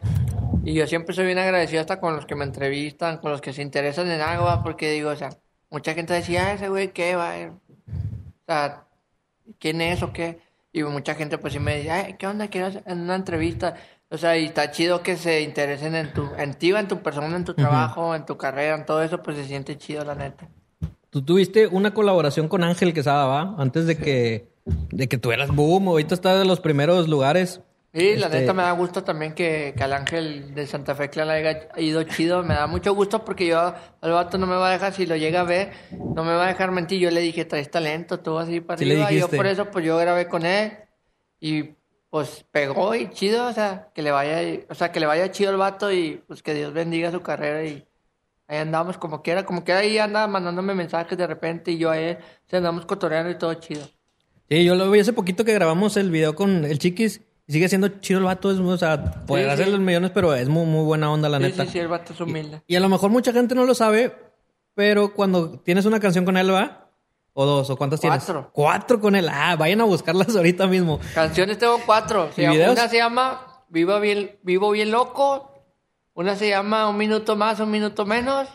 [0.64, 3.54] Y yo siempre soy bien agradecido hasta con los que me entrevistan, con los que
[3.54, 5.30] se interesan en algo, va, porque digo, o sea,
[5.72, 7.34] mucha gente decía, "Ah, ese güey, ¿qué va?
[7.50, 7.60] O
[8.46, 8.88] sea,
[9.60, 10.40] ¿quién es o qué?
[10.72, 12.50] Y mucha gente pues sí me dice, Ay, ¿qué onda?
[12.50, 13.76] Quiero en una entrevista.
[14.10, 17.36] O sea, y está chido que se interesen en tu, en ti, en tu persona,
[17.36, 20.48] en tu trabajo, en tu carrera, en todo eso, pues se siente chido, la neta.
[21.18, 23.56] Tú tuviste una colaboración con Ángel Quesada, ¿va?
[23.58, 24.50] Antes de que,
[24.92, 25.88] de que tuvieras boom.
[25.88, 27.60] Ahorita estás en los primeros lugares.
[27.92, 31.10] Y la Este- neta me da gusto también que, que al ángel de Santa Fe
[31.16, 32.44] le haya ido chido.
[32.44, 33.60] Me da mucho gusto porque yo
[34.02, 36.46] al vato no me va a dejar, si lo llega a ver, no me va
[36.46, 37.00] a dejar mentir.
[37.00, 39.12] Yo le dije, traes talento, tú vas a ir para Sí arriba.
[39.12, 40.74] Y yo por eso, pues yo grabé con él
[41.40, 41.72] y
[42.12, 45.50] pues pegó y chido, o sea, que le vaya, o sea, que le vaya chido
[45.50, 47.84] al vato y pues que Dios bendiga su carrera y
[48.48, 51.98] ahí andamos como quiera, como quiera ahí anda mandándome mensajes de repente y yo a
[51.98, 53.82] él, o sea, andamos cotoreando y todo chido.
[54.50, 57.22] Sí, yo lo vi hace poquito que grabamos el video con el Chiquis.
[57.50, 58.52] Y sigue siendo chido el vato.
[58.52, 59.72] Es, o sea, podrá Sí, hacer sí.
[59.72, 61.64] los millones, pero es muy, muy buena onda, la Sí, neta.
[61.66, 62.62] sí, sí, el vato es humilde.
[62.68, 64.14] Y a lo mejor mucha gente no lo sabe,
[64.74, 66.90] pero cuando tienes una canción con él, ¿va?
[67.34, 68.24] O dos, o cuántas tienes?
[68.26, 68.50] Cuatro.
[68.52, 69.30] Cuatro con él.
[69.32, 71.00] Ah, vayan a buscarlas ahorita mismo.
[71.14, 72.32] Canciones tengo cuatro.
[72.34, 72.74] Se ¿Y llama- videos?
[72.74, 75.57] una se llama Vivo bien, Vivo bien loco.
[76.18, 78.48] Una se llama Un minuto más, un minuto menos.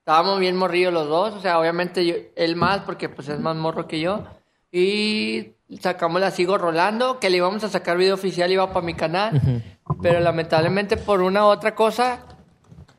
[0.00, 1.32] Estábamos bien morrillos los dos.
[1.32, 4.24] O sea, obviamente yo- él más porque pues es más morro que yo.
[4.72, 8.94] Y sacamos la Sigo Rolando, que le íbamos a sacar video oficial, iba para mi
[8.94, 9.62] canal.
[10.02, 12.24] Pero lamentablemente por una u otra cosa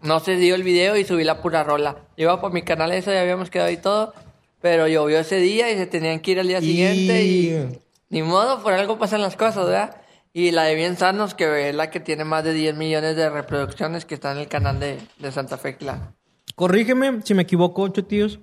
[0.01, 1.97] no se dio el video y subí la pura rola.
[2.15, 4.13] Iba para mi canal eso, ya habíamos quedado y todo.
[4.61, 7.79] Pero llovió ese día y se tenían que ir al día siguiente y...
[8.11, 9.98] Ni modo, por algo pasan las cosas, ¿verdad?
[10.31, 13.29] Y la de Bien Sanos, que es la que tiene más de 10 millones de
[13.29, 16.15] reproducciones, que está en el canal de, de Santa Fe Clan.
[16.55, 18.39] Corrígeme si me equivoco, tíos.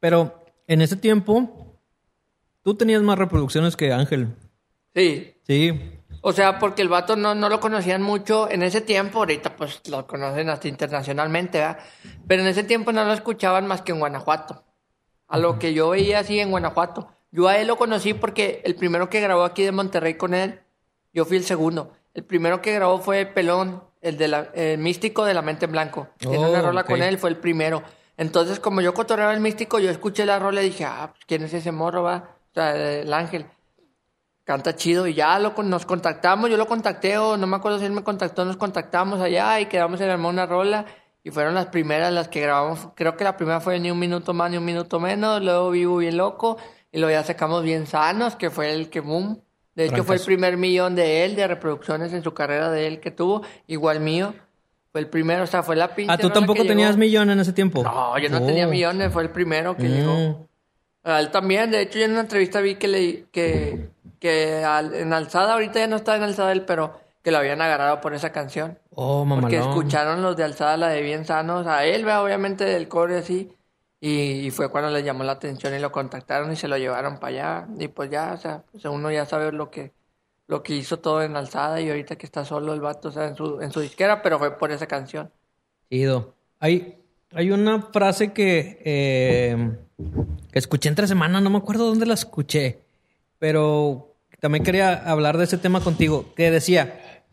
[0.00, 1.76] Pero en ese tiempo,
[2.62, 4.28] tú tenías más reproducciones que Ángel.
[4.94, 5.34] Sí.
[5.46, 5.98] Sí.
[6.20, 9.80] O sea, porque el vato no, no lo conocían mucho en ese tiempo, ahorita pues
[9.88, 11.78] lo conocen hasta internacionalmente, ¿verdad?
[12.26, 14.64] Pero en ese tiempo no lo escuchaban más que en Guanajuato.
[15.28, 17.08] A lo que yo veía así en Guanajuato.
[17.30, 20.60] Yo a él lo conocí porque el primero que grabó aquí de Monterrey con él,
[21.18, 21.92] yo fui el segundo.
[22.14, 25.72] El primero que grabó fue Pelón, el de la, el místico de la mente en
[25.72, 26.08] blanco.
[26.16, 27.82] Tiene Oh, una rola con él, fue el primero.
[28.16, 31.42] Entonces, como yo cotorreaba el místico, yo escuché la rola y dije, ah, pues, ¿quién
[31.42, 32.36] es ese morro, va?
[32.50, 33.46] O sea, el ángel.
[34.44, 37.84] Canta chido y ya lo, nos contactamos, yo lo contacté o no me acuerdo si
[37.84, 40.86] él me contactó, nos contactamos allá y quedamos en armar una rola
[41.22, 44.32] y fueron las primeras las que grabamos, creo que la primera fue ni un minuto
[44.32, 46.56] más ni un minuto menos, luego Vivo Bien Loco
[46.90, 49.42] y luego ya sacamos Bien Sanos, que fue el que boom,
[49.78, 53.00] de hecho fue el primer millón de él, de reproducciones en su carrera de él
[53.00, 54.34] que tuvo, igual mío,
[54.92, 56.98] fue el primero, o sea, fue la pinche Ah, ¿tú tampoco tenías llegó.
[56.98, 57.82] millón en ese tiempo?
[57.82, 58.46] No, yo no Oh.
[58.46, 59.92] tenía millones, fue el primero que Mm.
[59.92, 60.46] llegó.
[61.04, 63.88] A él también, de hecho, yo en una entrevista vi que le que,
[64.18, 67.60] que al- en Alzada, ahorita ya no está en Alzada él, pero que lo habían
[67.62, 68.78] agarrado por esa canción.
[68.94, 69.68] Oh, Porque mamalón.
[69.78, 72.24] escucharon los de Alzada la de Bien Sanos, a él, ¿verdad?
[72.24, 73.52] obviamente del core así,
[74.00, 77.28] y, fue cuando les llamó la atención y lo contactaron y se lo llevaron para
[77.28, 77.68] allá.
[77.78, 79.92] Y pues ya, o sea, pues uno ya sabe lo que,
[80.46, 83.26] lo que hizo todo en Alzada y ahorita que está solo el vato, o sea,
[83.26, 85.30] en su, en su disquera, pero fue por esa canción.
[85.90, 86.34] Chido.
[86.60, 86.98] Hay,
[87.32, 89.76] hay una frase que, eh,
[90.52, 92.82] que escuché entre semana, no me acuerdo dónde la escuché,
[93.38, 97.24] pero también quería hablar de ese tema contigo, que decía,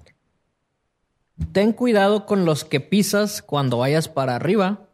[1.52, 4.85] ten cuidado con los que pisas cuando vayas para arriba,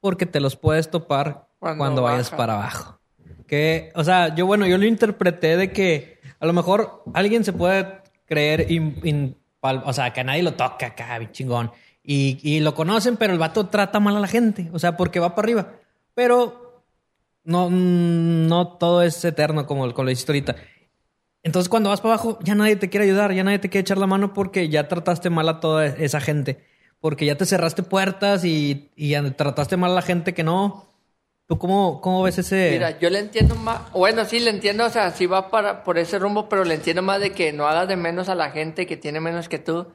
[0.00, 3.00] porque te los puedes topar cuando, Cuando vayas para abajo.
[3.46, 7.52] Que, o sea, yo bueno, yo lo interpreté de que a lo mejor alguien se
[7.52, 11.70] puede creer, in- in- pal- o sea, que a nadie lo toca acá, chingón.
[12.02, 15.20] Y, y lo conocen, pero el vato trata mal a la gente, o sea, porque
[15.20, 15.72] va para arriba.
[16.14, 16.82] Pero
[17.44, 20.56] no, no todo es eterno como, como lo dijiste ahorita.
[21.42, 23.98] Entonces, cuando vas para abajo, ya nadie te quiere ayudar, ya nadie te quiere echar
[23.98, 26.64] la mano porque ya trataste mal a toda esa gente.
[27.00, 30.86] Porque ya te cerraste puertas y, y trataste mal a la gente que no.
[31.46, 32.70] ¿Tú cómo, cómo ves ese...?
[32.70, 35.98] Mira, yo le entiendo más, bueno, sí, le entiendo, o sea, sí va para, por
[35.98, 38.86] ese rumbo, pero le entiendo más de que no hagas de menos a la gente
[38.86, 39.88] que tiene menos que tú.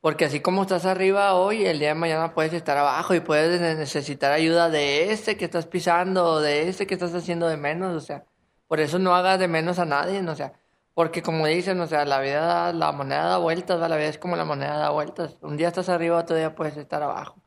[0.00, 3.60] Porque así como estás arriba hoy, el día de mañana puedes estar abajo y puedes
[3.60, 7.56] ne- necesitar ayuda de este que estás pisando o de este que estás haciendo de
[7.56, 8.24] menos, o sea,
[8.66, 10.54] por eso no hagas de menos a nadie, o sea,
[10.94, 13.88] porque como dicen, o sea, la vida, da- la moneda da vueltas, ¿va?
[13.88, 15.36] la vida es como la moneda da vueltas.
[15.42, 17.42] Un día estás arriba, otro día puedes estar abajo.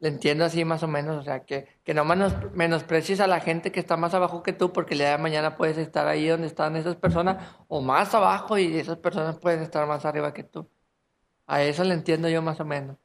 [0.00, 3.40] Le entiendo así más o menos, o sea, que, que no menos, menosprecies a la
[3.40, 6.28] gente que está más abajo que tú, porque el día de mañana puedes estar ahí
[6.28, 10.44] donde están esas personas, o más abajo, y esas personas pueden estar más arriba que
[10.44, 10.68] tú.
[11.46, 12.96] A eso le entiendo yo más o menos.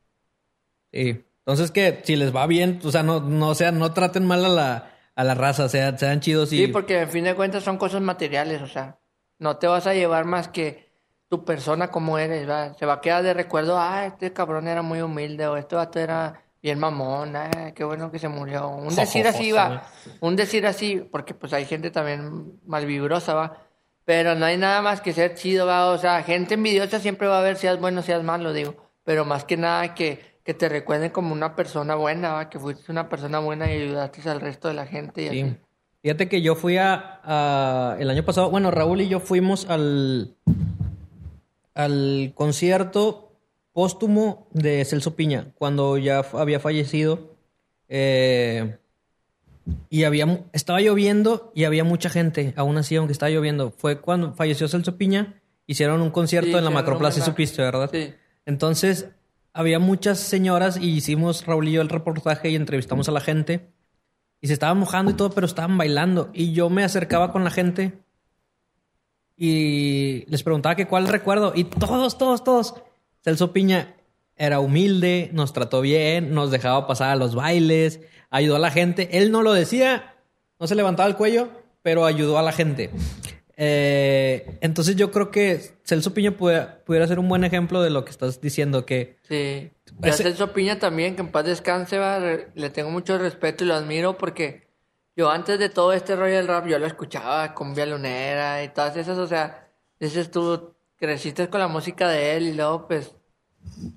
[0.91, 1.25] Sí.
[1.39, 4.45] Entonces que si les va bien, o sea, no, no, o sea, no traten mal
[4.45, 6.57] a la, a la raza, sea, sean chidos y...
[6.59, 8.97] Sí, porque en fin de cuentas son cosas materiales, o sea,
[9.39, 10.91] no te vas a llevar más que
[11.29, 12.73] tu persona como eres, ¿va?
[12.75, 15.99] Se va a quedar de recuerdo, ah, este cabrón era muy humilde, o este vato
[15.99, 18.69] era bien mamón, ah, qué bueno que se murió.
[18.69, 19.83] Un decir así, va,
[20.21, 23.57] un decir así, porque pues hay gente también malvibrosa, va.
[24.05, 25.87] Pero no hay nada más que ser chido, va.
[25.87, 28.75] O sea, gente envidiosa siempre va a haber, seas bueno, seas malo, digo.
[29.03, 32.49] Pero más que nada que, que te recuerden como una persona buena, va.
[32.49, 35.57] Que fuiste una persona buena y ayudaste al resto de la gente y así.
[36.03, 40.35] Fíjate que yo fui a, a- el año pasado, bueno, Raúl y yo fuimos al
[41.75, 43.31] al concierto
[43.71, 47.35] póstumo de Celso Piña cuando ya había fallecido
[47.89, 48.77] eh,
[49.89, 54.33] y había estaba lloviendo y había mucha gente, aún así aunque estaba lloviendo, fue cuando
[54.33, 57.31] falleció Celso Piña, hicieron un concierto Sí, en la Macroplaza, homenaje.
[57.31, 57.89] supiste, ¿verdad?
[57.91, 58.13] Sí.
[58.45, 59.09] Entonces,
[59.53, 63.69] había muchas señoras y hicimos Raúl y yo el reportaje y entrevistamos a la gente.
[64.43, 66.29] Y se estaban mojando y todo, pero estaban bailando.
[66.33, 67.93] Y yo me acercaba con la gente
[69.37, 71.53] y les preguntaba que cuál recuerdo.
[71.55, 72.75] Y todos, todos, todos.
[73.23, 73.95] Celso Piña
[74.35, 78.01] era humilde, nos trató bien, nos dejaba pasar a los bailes,
[78.31, 79.17] ayudó a la gente.
[79.17, 80.13] Él no lo decía,
[80.59, 81.47] no se levantaba el cuello,
[81.81, 82.91] pero ayudó a la gente.
[83.65, 88.03] Eh, entonces yo creo que Celso Piña pudiera, pudiera ser un buen ejemplo de lo
[88.03, 89.71] que estás diciendo, que Sí.
[90.03, 93.67] Y a Celso Piña también, que en paz descanse, va, le tengo mucho respeto y
[93.67, 94.67] lo admiro porque
[95.15, 98.97] yo antes de todo este rollo del rap, yo lo escuchaba, cumbia lunera y todas
[98.97, 103.15] esas, o sea, dices tú, creciste con la música de él y luego pues,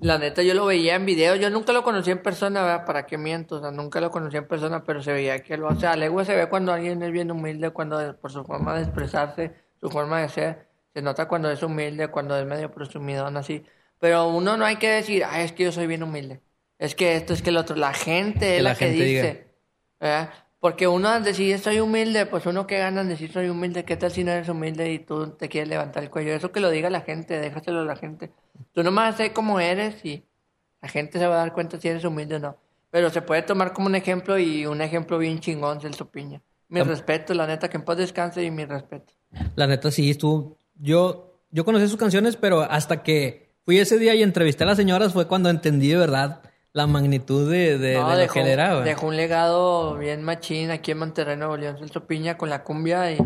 [0.01, 2.85] la neta yo lo veía en video, yo nunca lo conocí en persona, ¿verdad?
[2.85, 3.55] ¿Para qué miento?
[3.57, 6.25] O sea, nunca lo conocí en persona, pero se veía que lo, o sea, legua
[6.25, 10.21] se ve cuando alguien es bien humilde, cuando por su forma de expresarse, su forma
[10.21, 13.65] de ser, se nota cuando es humilde, cuando es medio presumidón así.
[13.99, 16.41] Pero uno no hay que decir, ay, es que yo soy bien humilde.
[16.77, 17.75] Es que esto, es que el otro.
[17.75, 19.21] La gente es la la, que gente diga.
[19.23, 19.47] dice.
[20.59, 23.95] Porque uno al decir soy humilde, pues uno que gana en decir soy humilde, ¿qué
[23.95, 26.33] tal si no eres humilde y tú te quieres levantar el cuello?
[26.33, 28.31] Eso que lo diga la gente, déjaselo a la gente.
[28.73, 30.23] Tú nomás sé cómo eres y
[30.81, 32.57] la gente se va a dar cuenta si eres humilde o no.
[32.89, 36.41] Pero se puede tomar como un ejemplo y un ejemplo bien chingón, Celso Piña.
[36.69, 39.13] Mi Am- respeto, la neta, que en paz descanse y mi respeto.
[39.55, 40.57] la neta sí estuvo.
[40.75, 44.77] Yo yo conocí sus canciones, pero hasta que fui ese día y entrevisté a las
[44.77, 46.41] señoras fue cuando entendí de verdad
[46.77, 48.85] la magnitud de, de, No, de lo dejó, que era, güey.
[48.85, 53.11] dejó un legado bien machín aquí en Monterrey, Nuevo León, Celso Piña con la cumbia
[53.11, 53.17] y,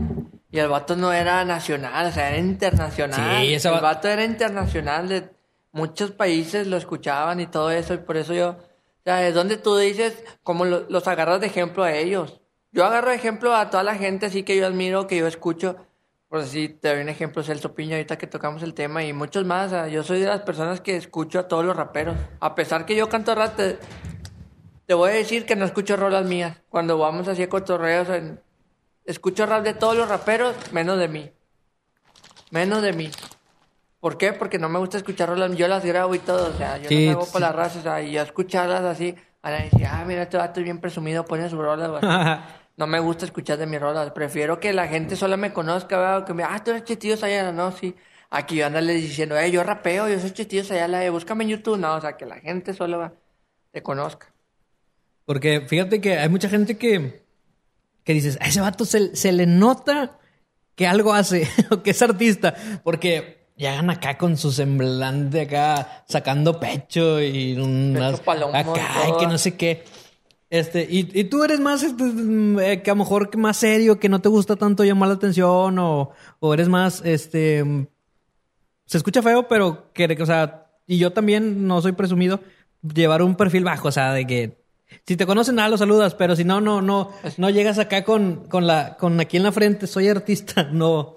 [0.51, 3.41] y el vato no era nacional, o sea, era internacional.
[3.45, 5.29] Sí, ese el va- vato era internacional, de
[5.73, 9.57] muchos países lo escuchaban y todo eso, y por eso yo, o sea, es donde
[9.57, 12.39] tú dices, como lo- los agarras de ejemplo a ellos.
[12.71, 15.75] Yo agarro de ejemplo a toda la gente así que yo admiro, que yo escucho.
[16.31, 19.43] Por así te doy un ejemplo, Celso Piña, ahorita que tocamos el tema, y muchos
[19.43, 19.73] más.
[19.91, 22.15] yo soy de las personas que escucho a todos los raperos.
[22.39, 23.77] A pesar que yo canto rap, te,
[24.85, 26.55] te voy a decir que no escucho rolas mías.
[26.69, 28.39] Cuando vamos así a cotorreos, en-
[29.03, 31.29] escucho rap de todos los raperos, menos de mí.
[32.49, 33.11] Menos de mí.
[33.99, 34.31] ¿Por qué?
[34.31, 37.07] Porque no me gusta escuchar rolas, yo las grabo y todo, o sea, yo Sí,
[37.07, 37.31] las hago sí.
[37.33, 40.37] por las razas, o sea, y yo escucharlas así, a la decir, ah, mira, este
[40.37, 42.01] vato es bien presumido, pone su rola, güey.
[42.81, 44.09] No me gusta escuchar de mis rolas.
[44.09, 46.25] Prefiero que la gente solo me conozca, ¿verdad?
[46.25, 47.95] que me, ah, tú eres Chetillo Sayala, no, sí.
[48.31, 51.77] Aquí yo andarle diciendo, eh, yo rapeo, yo soy Chetillo Sayala, eh, búscame en YouTube.
[51.77, 53.13] No, o sea, que la gente solo va-
[53.71, 54.33] te conozca.
[55.25, 57.23] Porque fíjate que hay mucha gente que,
[58.03, 60.17] que dices, a ese vato se, se le nota
[60.73, 66.59] que algo hace, o que es artista, porque llegan acá con su semblante acá, sacando
[66.59, 69.83] pecho y unas, Pecho palomo, acá, y que no sé qué.
[70.51, 73.99] Este, y, y tú eres más, este, mm, eh, que a lo mejor más serio,
[73.99, 76.11] que no te gusta tanto llamar la atención, o,
[76.41, 77.87] o eres más, este, mm,
[78.85, 82.41] se escucha feo, pero que, o sea, y yo también no soy presumido,
[82.81, 84.61] llevar un perfil bajo, o sea, de que
[85.07, 88.47] si te conocen nada, lo saludas, pero si no, no, no, no llegas acá con,
[88.49, 91.15] con la, con aquí en la frente, soy artista, no.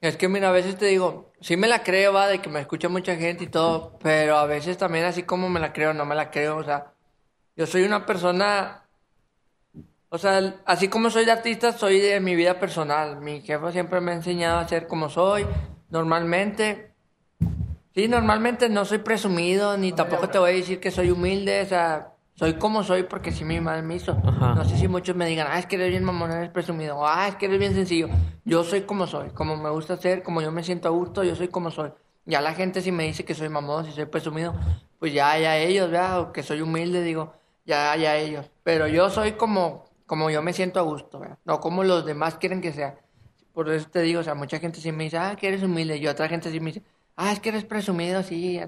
[0.00, 2.58] Es que, mira, a veces te digo, sí me la creo, va, de que me
[2.58, 6.04] escucha mucha gente y todo, pero a veces también así como me la creo, no
[6.04, 6.92] me la creo, o sea,
[7.58, 8.84] yo soy una persona,
[10.10, 13.20] o sea, así como soy de artista, soy de mi vida personal.
[13.20, 15.44] Mi jefa siempre me ha enseñado a ser como soy,
[15.90, 16.92] normalmente.
[17.96, 21.66] Sí, normalmente no soy presumido, ni tampoco te voy a decir que soy humilde, o
[21.66, 24.12] sea, soy como soy porque sí mi madre me hizo.
[24.24, 24.54] Ajá.
[24.54, 27.08] No sé si muchos me digan, ah, es que eres bien mamón, eres presumido, o,
[27.08, 28.08] ah, es que eres bien sencillo.
[28.44, 31.34] Yo soy como soy, como me gusta ser, como yo me siento a gusto, yo
[31.34, 31.90] soy como soy.
[32.24, 34.54] Ya la gente si me dice que soy mamón, si soy presumido,
[35.00, 36.20] pues ya, ya ellos, ¿verdad?
[36.20, 37.32] O que soy humilde, digo,
[37.68, 38.50] ya, ya ellos.
[38.64, 41.38] Pero yo soy como, como yo me siento a gusto, ¿verdad?
[41.44, 42.98] No como los demás quieren que sea.
[43.52, 45.98] Por eso te digo, o sea, mucha gente sí me dice, ah, que eres humilde,
[45.98, 46.82] y otra gente sí me dice,
[47.16, 48.60] ah, es que eres presumido, sí.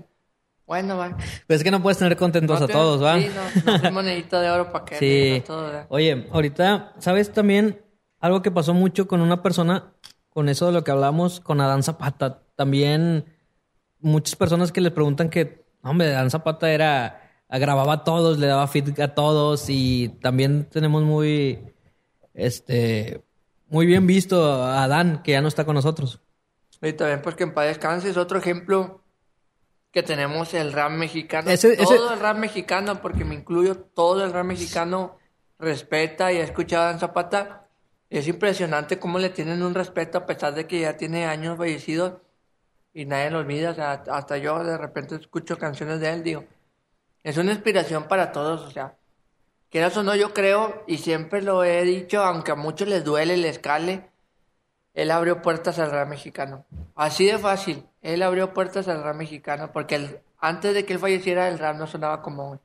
[0.66, 1.16] Bueno, va.
[1.46, 3.18] Pues es que no puedes tener contentos No a todos, ¿va?
[3.18, 3.28] Sí,
[3.64, 5.42] no, no monedita de oro para que Sí.
[5.46, 5.86] todo, ¿verdad?
[5.88, 7.80] Oye, ahorita, ¿sabes también
[8.20, 9.94] algo que pasó mucho con una persona,
[10.28, 12.42] con eso de lo que hablamos, con Adán Zapata?
[12.54, 13.24] También
[13.98, 17.19] muchas personas que le preguntan que, hombre, Adán Zapata era,
[17.58, 21.58] grababa a todos, le daba feed a todos y también tenemos muy,
[22.34, 23.22] este,
[23.68, 26.20] muy bien visto a Adán, que ya no está con nosotros.
[26.82, 29.02] Y también pues que en paz descanse es otro ejemplo
[29.90, 31.50] que tenemos el rap mexicano.
[31.50, 35.18] Ese- ese- Todo el rap mexicano, porque me incluyo, todo el rap mexicano
[35.58, 37.66] respeta y ha escuchado a Dan Zapata.
[38.08, 42.22] Es impresionante cómo le tienen un respeto a pesar de que ya tiene años fallecido
[42.94, 43.70] y nadie lo olvida.
[43.70, 46.44] O sea, hasta yo de repente escucho canciones de él, digo,
[47.22, 48.94] es una inspiración para todos, o sea,
[49.70, 53.36] quieras o no, yo creo, y siempre lo he dicho, aunque a muchos les duele,
[53.36, 54.10] les cale,
[54.94, 56.64] él abrió puertas al rap mexicano.
[56.94, 57.84] Así de fácil.
[58.02, 61.86] Él abrió puertas al rap mexicano porque antes de que él falleciera el rap no
[61.86, 62.58] sonaba como hoy.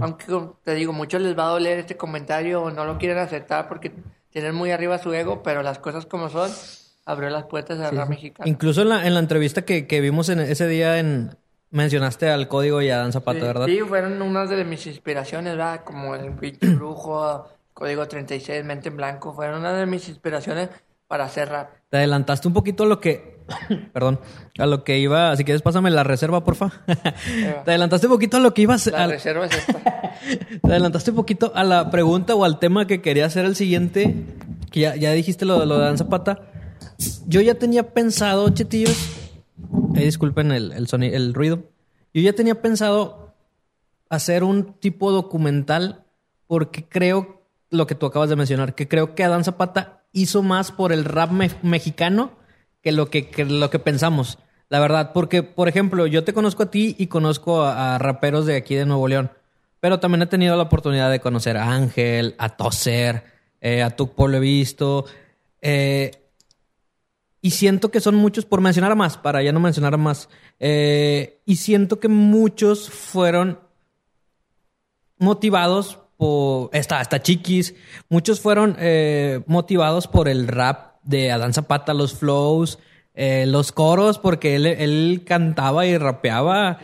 [0.00, 0.26] Aunque
[0.62, 3.92] te digo, muchos les va a doler este comentario o no lo quieren aceptar porque
[4.30, 6.50] tienen muy arriba su ego, pero las cosas como son,
[7.04, 8.48] abrió las puertas al rap mexicano.
[8.48, 11.36] Incluso en la, en la entrevista que, que vimos en ese día en
[11.70, 13.66] mencionaste al código y a Dan Zapata, Sí, ¿verdad?
[13.66, 15.82] Sí, fueron unas de mis inspiraciones, ¿verdad?
[15.84, 20.68] Como el pinche brujo, código 36, mente en blanco, fueron una de mis inspiraciones
[21.06, 21.70] para hacer rap.
[21.90, 23.38] Te adelantaste un poquito a lo que,
[23.92, 24.20] perdón,
[24.58, 26.70] a lo que iba, si quieres pásame la reserva, porfa.
[27.64, 29.80] Te adelantaste un poquito a lo que ibas, La reserva es esta.
[30.62, 34.14] te adelantaste un poquito a la pregunta o al tema que quería hacer el siguiente,
[34.70, 36.40] que ya, ya dijiste lo, de- lo de Dan Zapata.
[37.26, 39.27] Yo ya tenía pensado, chetillos,
[39.94, 41.64] eh, disculpen el, el, soni- el ruido,
[42.14, 43.34] yo ya tenía pensado
[44.08, 46.04] hacer un tipo documental
[46.46, 50.72] porque creo lo que tú acabas de mencionar, que creo que Adán Zapata hizo más
[50.72, 52.32] por el rap me- mexicano
[52.82, 54.38] que lo que, que lo que pensamos.
[54.70, 58.56] La verdad, porque, por ejemplo, yo te conozco a ti y conozco a, raperos de
[58.56, 59.30] aquí de Nuevo León,
[59.80, 63.24] pero también he tenido la oportunidad de conocer a Ángel, a Toser,
[63.60, 65.04] eh, a Tuc lo he visto.
[65.60, 66.12] eh,
[67.40, 70.28] y siento que son muchos, por mencionar más, para ya no mencionar más.
[70.58, 73.60] eh, y siento que muchos fueron
[75.18, 76.70] motivados por.
[76.72, 77.74] Está, hasta chiquis.
[78.08, 82.78] Muchos fueron eh, motivados por el rap de Adán Zapata, los flows.
[83.14, 86.78] eh, los coros, porque él, él cantaba y rapeaba.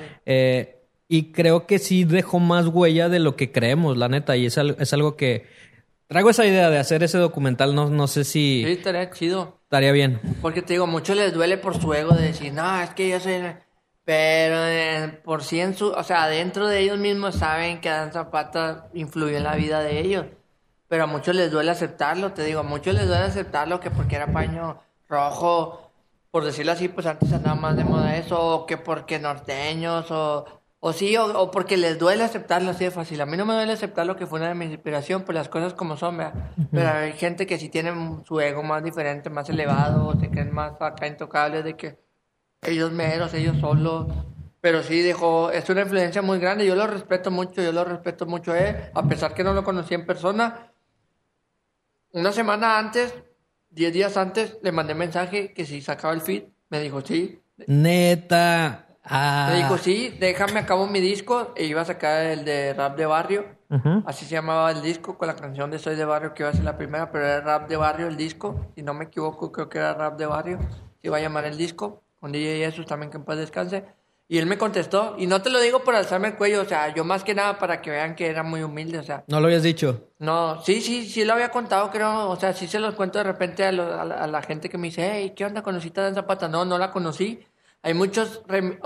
[1.08, 4.36] y creo que sí dejó más huella de lo que creemos, la neta.
[4.36, 5.46] Y es, es algo que.
[6.06, 7.74] Traigo esa idea de hacer ese documental.
[7.74, 9.58] No, no sé si Sí, estaría chido.
[9.64, 10.20] estaría bien.
[10.42, 13.20] Porque te digo, muchos les duele por su ego de decir, no, es que yo
[13.20, 13.42] soy...
[14.04, 15.88] Pero eh, por sí en su...
[15.88, 19.98] O sea, dentro de ellos mismos saben que Adán Zapata influyó en la vida de
[20.00, 20.26] ellos.
[20.88, 24.16] Pero a muchos les duele aceptarlo, te digo, a muchos les duele aceptarlo que porque
[24.16, 24.78] era paño
[25.08, 25.90] rojo,
[26.30, 30.44] por decirlo así, pues antes andaba más de moda eso, o que porque norteños, o,
[30.86, 33.18] o sí, o, o porque les duele aceptarlo así de fácil.
[33.22, 35.72] A mí no me duele aceptarlo que fue una de mis inspiraciones, pues las cosas
[35.72, 36.50] como son, ¿verdad?
[36.70, 37.90] Pero hay gente que sí tiene
[38.26, 41.98] su ego más diferente, más elevado, o se creen más acá intocables de que
[42.60, 44.12] ellos meros, ellos solos.
[44.60, 48.26] Pero sí dejó, es una influencia muy grande, yo lo respeto mucho, yo lo respeto
[48.26, 50.70] mucho a él, a pesar que no lo conocí en persona.
[52.12, 53.14] Una semana antes,
[53.70, 57.40] diez días antes, le mandé mensaje que si sacaba el feed, me dijo sí.
[57.68, 58.83] Neta.
[59.04, 59.48] Ah.
[59.50, 63.06] Me dijo sí, déjame acabo mi disco e iba a sacar el de rap de
[63.06, 63.44] barrio.
[64.06, 66.54] Así se llamaba el disco con la canción de Soy de Barrio que iba a
[66.54, 68.68] ser la primera, pero era rap de barrio el disco.
[68.76, 70.58] Si no me equivoco, creo que era rap de barrio.
[71.00, 73.84] Se iba a llamar el disco, con DJ Jesús también que en paz descanse.
[74.28, 76.94] Y él me contestó, y no te lo digo por alzarme el cuello, o sea,
[76.94, 79.46] yo más que nada para que vean que era muy humilde, o sea, No lo
[79.48, 80.08] habías dicho.
[80.18, 83.24] no, sí, sí, sí lo había contado, creo, o sea, sí se los cuento de
[83.24, 85.62] repente a, lo- a la, a la gente que me dice, hey, ¿qué onda?
[85.62, 86.48] ¿Conociste a Dan Zapata?
[86.48, 87.44] No, no la conocí.
[87.84, 88.42] Hay muchos,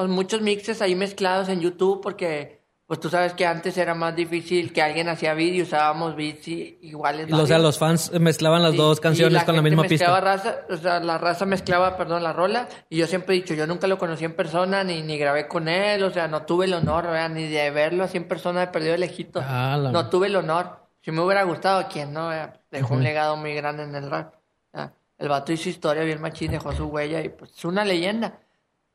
[0.08, 4.72] muchos mixes ahí mezclados en YouTube porque, pues tú sabes que antes era más difícil
[4.72, 7.28] que alguien hacía beat y usábamos beats i- iguales.
[7.28, 10.20] Y, o sea, los fans mezclaban las Sí, dos y canciones con la misma pista.
[10.20, 12.68] Raza, o sea, la raza mezclaba, perdón, la rola.
[12.90, 15.68] Y yo siempre he dicho, yo nunca lo conocí en persona, ni, ni grabé con
[15.68, 17.30] él, o sea, no tuve el honor, ¿verdad?
[17.30, 19.40] ni de verlo así en persona, he perdido el lejito.
[19.46, 20.88] Ah, la- no tuve el honor.
[21.02, 22.28] Si me hubiera gustado, ¿quién no?
[22.28, 22.60] ¿verdad?
[22.72, 24.34] Dejó un legado muy grande en el rap.
[24.72, 24.92] ¿verdad?
[25.18, 28.40] El vato hizo historia bien machín, dejó su huella y pues es una leyenda.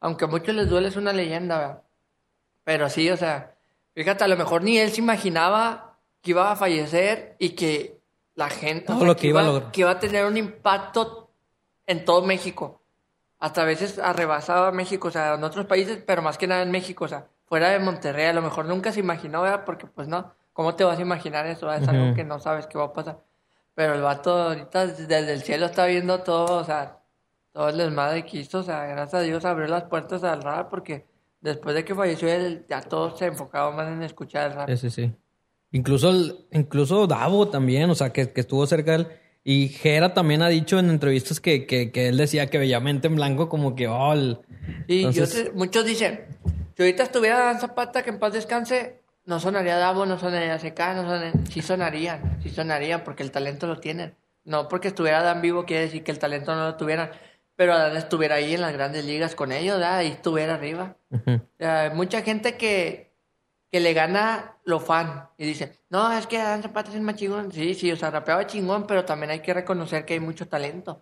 [0.03, 1.81] Aunque a muchos les duele, es una leyenda, ¿verdad?
[2.65, 3.55] Pero sí, o sea,
[3.95, 8.01] fíjate, a lo mejor ni él se imaginaba que iba a fallecer y que
[8.35, 9.71] la gente, o sea, lo que iba a lograr.
[9.71, 11.29] que iba a tener un impacto
[11.87, 12.81] en todo México.
[13.39, 16.63] Hasta a veces arrebasaba a México, o sea, en otros países, pero más que nada
[16.63, 19.63] en México, o sea, fuera de Monterrey, a lo mejor nunca se imaginó, ¿verdad?
[19.63, 21.71] Porque pues no, ¿cómo te vas a imaginar eso?
[21.71, 23.19] Es algo que no sabes qué va a pasar.
[23.73, 27.02] Pero el vato ahorita desde el cielo está viendo todo, o sea,
[27.53, 30.69] todo el desmadre que hizo, o sea, gracias a Dios abrió las puertas al rap
[30.69, 31.05] porque
[31.39, 34.69] después de que falleció él, ya todo se enfocaba más en escuchar el rap.
[34.69, 35.11] Sí, sí, sí.
[35.71, 39.07] Incluso, el- incluso Davo también, o sea, que, que estuvo cerca de él.
[39.43, 43.15] Y Jera también ha dicho en entrevistas que, que, que él decía que Bellamente en
[43.15, 44.39] Blanco como que, oh, el-
[44.87, 46.25] Y yo muchos dicen,
[46.77, 50.79] si ahorita estuviera Dan Zapata, que en paz descanse, no sonaría Davo, no sonaría CK,
[50.95, 51.33] no sonaría...
[51.49, 54.15] Sí sonarían, sí sonarían, porque el talento lo tienen.
[54.45, 57.09] No porque estuviera Dan vivo quiere decir que el talento no lo tuvieran,
[57.65, 59.97] pero estuviera ahí en las grandes ligas con ellos, ¿verdad?
[59.97, 60.95] Ahí estuviera arriba.
[61.59, 63.13] Hay mucha gente que,
[63.71, 67.15] que le gana lo fan y dice, no, es que Dan Zapata es el más
[67.15, 67.51] chingón.
[67.51, 71.01] Sí, sí, o sea, rapeaba chingón, pero también hay que reconocer que hay mucho talento.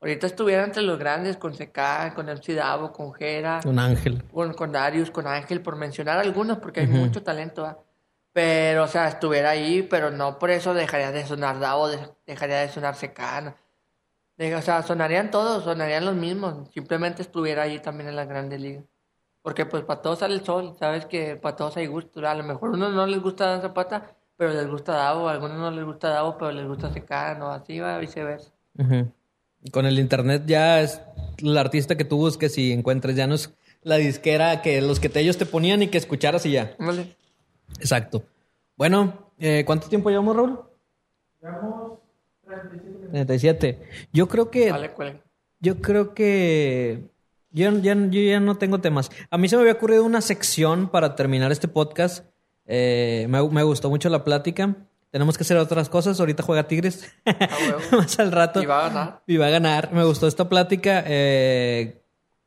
[0.00, 4.22] Ahorita estuviera entre los grandes con CK, con MC Davo, con Jera, un ángel.
[4.32, 7.62] con, con Darius, con Ángel, por mencionar algunos, porque hay mucho talento.
[7.62, 7.78] ¿va?
[8.32, 12.58] Pero, o sea, estuviera ahí, pero no por eso dejaría de sonar Davo, de- dejaría
[12.60, 13.54] de sonar CK.
[14.38, 16.68] O sea, sonarían todos, sonarían los mismos.
[16.72, 18.84] Simplemente estuviera ahí también en las grandes ligas.
[19.42, 20.74] Porque, pues, para todos sale el sol.
[20.78, 22.26] Sabes que para todos hay gusto.
[22.26, 25.28] A lo mejor a unos no les gusta Dan Zapata, pero les gusta Davo.
[25.28, 27.38] A algunos no les gusta Davo, pero les gusta CK.
[27.38, 27.50] ¿no?
[27.50, 28.52] Así va, viceversa.
[28.78, 29.12] Ujú.
[29.64, 31.00] Y Con el internet ya es
[31.38, 35.08] el artista que tú busques y encuentres, ya no es la disquera que los que
[35.08, 36.74] te, ellos te ponían y que escucharas y ya.
[36.78, 37.16] Ándale.
[37.78, 38.22] Exacto.
[38.76, 40.60] Bueno, eh, ¿cuánto tiempo llevamos, Raúl?
[43.12, 43.78] 37.
[44.12, 44.90] Yo creo que Vale.
[45.60, 47.04] Yo creo que
[47.52, 49.10] yo, ya- yo ya no tengo temas.
[49.30, 52.24] A mí se me había ocurrido una sección para terminar este podcast.
[52.66, 54.74] Eh, me, me gustó mucho la plática.
[55.10, 56.18] Tenemos que hacer otras cosas.
[56.18, 57.12] Ahorita juega Tigres.
[57.26, 57.80] huevo.
[57.98, 58.62] Más al rato.
[58.62, 59.22] Y va a ganar.
[59.26, 59.92] Y va a ganar.
[59.92, 61.04] Me gustó esta plática.
[61.06, 62.00] Eh,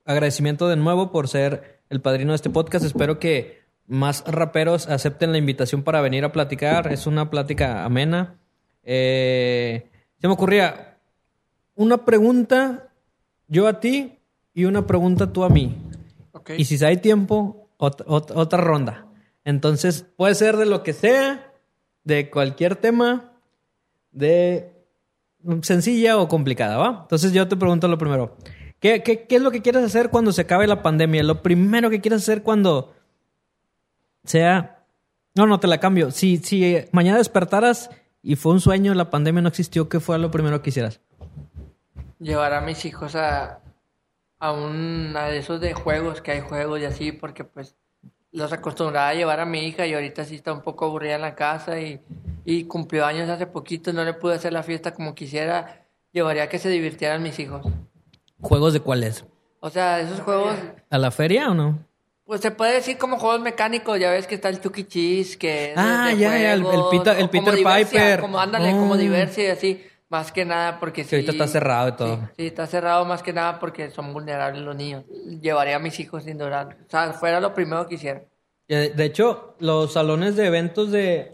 [0.03, 2.83] agradecimiento de nuevo por ser el padrino de este podcast.
[2.85, 6.91] Espero que más raperos acepten la invitación para venir a platicar.
[6.91, 8.35] Es una plática amena.
[8.83, 9.87] Eh,
[10.19, 10.97] se me ocurría
[11.75, 12.89] una pregunta
[13.47, 14.17] yo a ti
[14.53, 15.75] y una pregunta tú a mí.
[16.31, 16.51] Ok.
[16.57, 19.05] Y si hay tiempo, ot- ot- otra ronda.
[19.43, 21.51] Entonces, puede ser de lo que sea,
[22.03, 23.33] de cualquier tema,
[24.11, 24.71] de
[25.61, 26.99] sencilla o complicada, ¿va?
[27.03, 28.35] Entonces yo te pregunto lo primero.
[28.79, 31.23] ¿Qué, qué, qué es lo que quieres hacer cuando se acabe la pandemia?
[31.23, 32.93] Lo primero que quieres hacer cuando
[34.23, 34.83] sea...
[35.35, 36.11] No, no, te la cambio.
[36.11, 37.89] Si, si mañana despertaras
[38.25, 40.99] y fue un sueño, la pandemia no existió, ¿qué fue lo primero que hicieras?
[42.19, 43.59] Llevar a mis hijos a,
[44.39, 47.75] a un a esos de juegos, que hay juegos y así, porque pues
[48.31, 51.21] los acostumbraba a llevar a mi hija y ahorita sí está un poco aburrida en
[51.21, 52.01] la casa y,
[52.45, 56.49] y cumplió años hace poquito, no le pude hacer la fiesta como quisiera, llevaría a
[56.49, 57.63] que se divirtieran mis hijos.
[58.41, 59.23] ¿Juegos de cuáles?
[59.59, 60.55] O sea, esos juegos,
[60.89, 61.77] ¿A la feria o no?
[62.25, 64.87] Pues se puede decir como juegos mecánicos, ya ves que está el Chucky E.
[64.87, 68.19] Cheese, que Ah, ya, ya, el- Peter- el como Peter Diversia, Piper.
[68.19, 68.97] Como ándale, como Oh.
[68.97, 72.15] diversia y así, más que nada porque Que ahorita sí- está cerrado y todo.
[72.17, 75.03] Sí, sí, está cerrado más que nada porque son vulnerables los niños.
[75.41, 76.77] Llevaría a mis hijos sin durar.
[76.87, 78.23] O sea, fuera lo primero que hiciera.
[78.67, 81.31] De hecho, los salones de eventos de,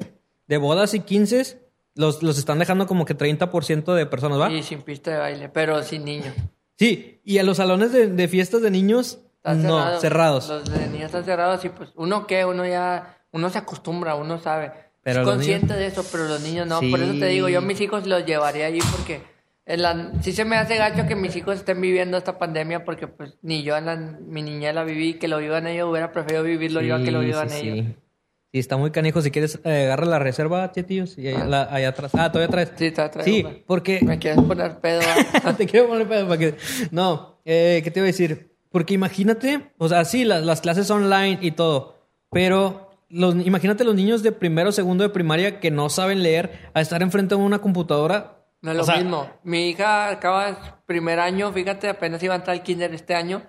[0.47, 1.59] de bodas y 15
[1.95, 4.51] los, los están dejando como que 30% de personas, ¿va?
[4.51, 6.33] Y sin pista de baile, pero sin niños.
[6.77, 10.47] Sí, y a los salones de, de fiestas de niños, Están no, cerrados.
[10.49, 14.37] Los de niños están cerrados y pues uno qué, uno ya, uno se acostumbra, uno
[14.39, 14.71] sabe.
[15.03, 16.79] Pero es consciente de eso, pero los niños no.
[16.79, 17.33] Por eso te Sí.
[17.33, 19.23] digo, yo a mis hijos los llevaría allí porque
[19.65, 23.07] en la, sí se me hace gacho que mis hijos estén viviendo esta pandemia porque
[23.07, 26.43] pues ni yo en la, mi niñez la viví, que lo vivan ellos, hubiera preferido
[26.43, 27.85] vivirlo yo a que lo Sí, vivan sí, ellos.
[27.87, 27.95] sí.
[28.53, 29.21] Sí, está muy canijo.
[29.21, 32.11] Si quieres, eh, agarra la reserva, chetillos, y ahí, la- allá atrás.
[32.13, 32.73] Ah, todavía atrás.
[32.75, 34.01] Sí, te traigo, Sí, porque...
[34.03, 34.99] Me quieres poner pedo.
[35.57, 36.55] te quiero poner pedo para que...
[36.91, 38.50] No, eh, ¿qué te iba a decir?
[38.71, 41.95] Porque imagínate, o sea, sí, las, las clases online y todo,
[42.31, 46.69] pero los, imagínate los niños de primero o segundo de primaria que no saben leer
[46.73, 48.37] a estar enfrente de una computadora.
[48.61, 49.27] No es lo O sea, mismo.
[49.43, 53.41] Mi hija acaba primer año, fíjate, apenas iba a entrar al kinder este año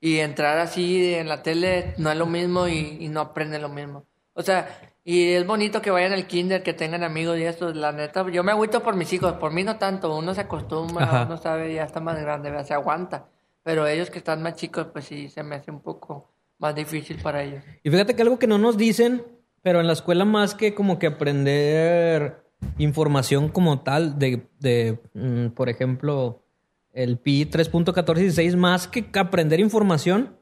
[0.00, 3.68] y entrar así en la tele no es lo mismo y, y no aprende lo
[3.68, 4.04] mismo.
[4.34, 4.68] O sea,
[5.02, 8.42] y es bonito que vayan al kinder, que tengan amigos y esto, la neta, yo
[8.42, 11.22] me agüito por mis hijos, por mí no tanto, uno se acostumbra, Ajá.
[11.26, 13.28] uno sabe, ya está más grande, se aguanta.
[13.66, 17.16] Pero ellos que están más chicos, pues sí, se me hace un poco más difícil
[17.20, 17.64] para ellos.
[17.82, 19.24] Y fíjate que algo que no nos dicen,
[19.60, 22.44] pero en la escuela más que como que aprender
[22.78, 26.44] información como tal de, de mm, por ejemplo,
[26.92, 30.38] el PI 3.1416, más que aprender información,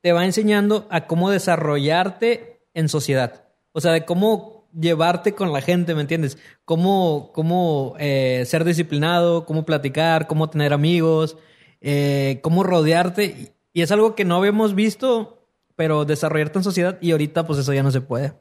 [0.00, 3.48] te va enseñando a cómo desarrollarte en sociedad.
[3.72, 6.38] O sea, de cómo llevarte con la gente, ¿me entiendes?
[6.64, 11.36] Cómo, cómo eh, ser disciplinado, cómo platicar, cómo tener amigos,
[11.80, 13.54] eh, cómo rodearte.
[13.72, 15.36] Y es algo que no habíamos visto,
[15.76, 18.32] pero desarrollarte en sociedad y ahorita pues eso ya no se puede.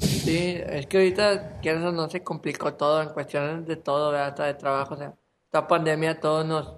[0.00, 4.28] Sí, es que ahorita, quieras o no, se complicó todo en cuestiones de todo, ¿verdad?
[4.28, 4.94] hasta de trabajo.
[4.94, 5.14] O sea,
[5.44, 6.72] esta pandemia todos nos.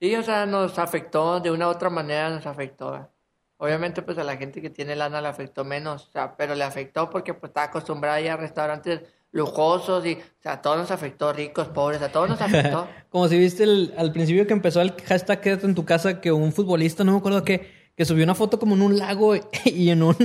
[0.00, 3.08] Sí, o sea, nos afectó de una u otra manera, nos afectó.
[3.58, 6.64] Obviamente, pues a la gente que tiene lana le afectó menos, o sea, pero le
[6.64, 9.00] afectó porque pues está acostumbrada a ir a restaurantes
[9.36, 12.88] lujosos y, o sea, a todos nos afectó, ricos, pobres, a todos nos afectó.
[13.10, 16.32] Como si viste el- al principio que empezó el hashtag Quédate en tu casa, que
[16.32, 19.34] un futbolista, no me acuerdo qué, que subió una foto como en un lago
[19.64, 20.16] y en un,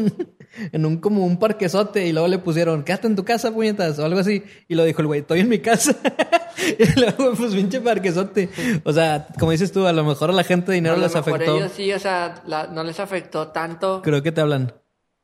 [0.72, 4.05] en un como un parquezote y luego le pusieron, quédate en tu casa, puñetas, o
[4.05, 4.43] algo así.
[4.68, 5.95] Y lo dijo el güey, estoy en mi casa.
[6.80, 8.49] y luego, pues, pinche parquezote.
[8.84, 11.03] O sea, como dices tú, a lo mejor a la gente de dinero a lo
[11.03, 11.57] les mejor afectó.
[11.57, 14.01] ellos sí, o sea, la- no les afectó tanto.
[14.01, 14.74] Creo que te hablan.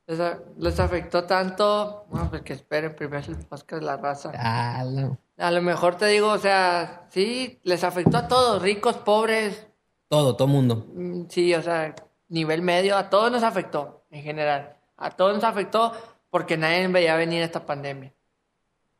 [0.08, 0.20] Les,
[0.58, 2.06] les afectó tanto.
[2.10, 4.32] Bueno, pues que esperen primero el podcast de la raza.
[4.38, 5.18] Ah, no.
[5.38, 9.68] A lo mejor te digo, o sea, sí, les afectó a todos, ricos, pobres,
[10.08, 10.86] Todo, todo mundo.
[10.94, 11.94] mm, sí, o sea,
[12.30, 14.78] nivel medio, a todos nos afectó en general.
[14.96, 15.92] A todos nos afectó
[16.30, 18.14] porque nadie veía venir esta pandemia.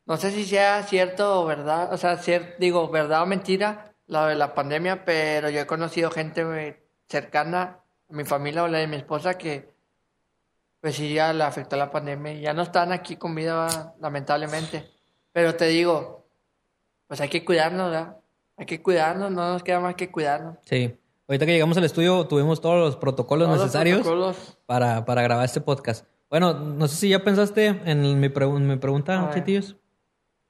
[0.06, 4.26] No sé si sea cierto o verdad, o sea, cier- digo, verdad o mentira la
[4.28, 8.78] de la pandemia, pero yo he conocido gente eh, cercana a mi familia o la
[8.78, 9.70] de mi esposa que
[10.80, 14.88] pues sí ya le afectó la pandemia y ya no están aquí con vida, lamentablemente.
[15.32, 16.26] Pero te digo,
[17.06, 18.16] pues hay que cuidarnos, ¿verdad?
[18.56, 20.56] Hay que cuidarnos, no nos queda más que cuidarnos.
[20.64, 20.96] Sí.
[21.28, 24.58] Ahorita que llegamos al estudio tuvimos todos los protocolos Todos los necesarios protocolos.
[24.66, 26.06] para, para grabar este podcast.
[26.30, 29.76] Bueno, no sé si ya pensaste en mi, pregu- mi pregunta, chitillos.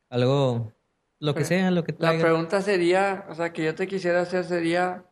[0.09, 0.73] Algo,
[1.19, 2.23] lo que Pero sea, lo que La traiga.
[2.23, 5.05] pregunta sería, o sea, que yo te quisiera hacer sería...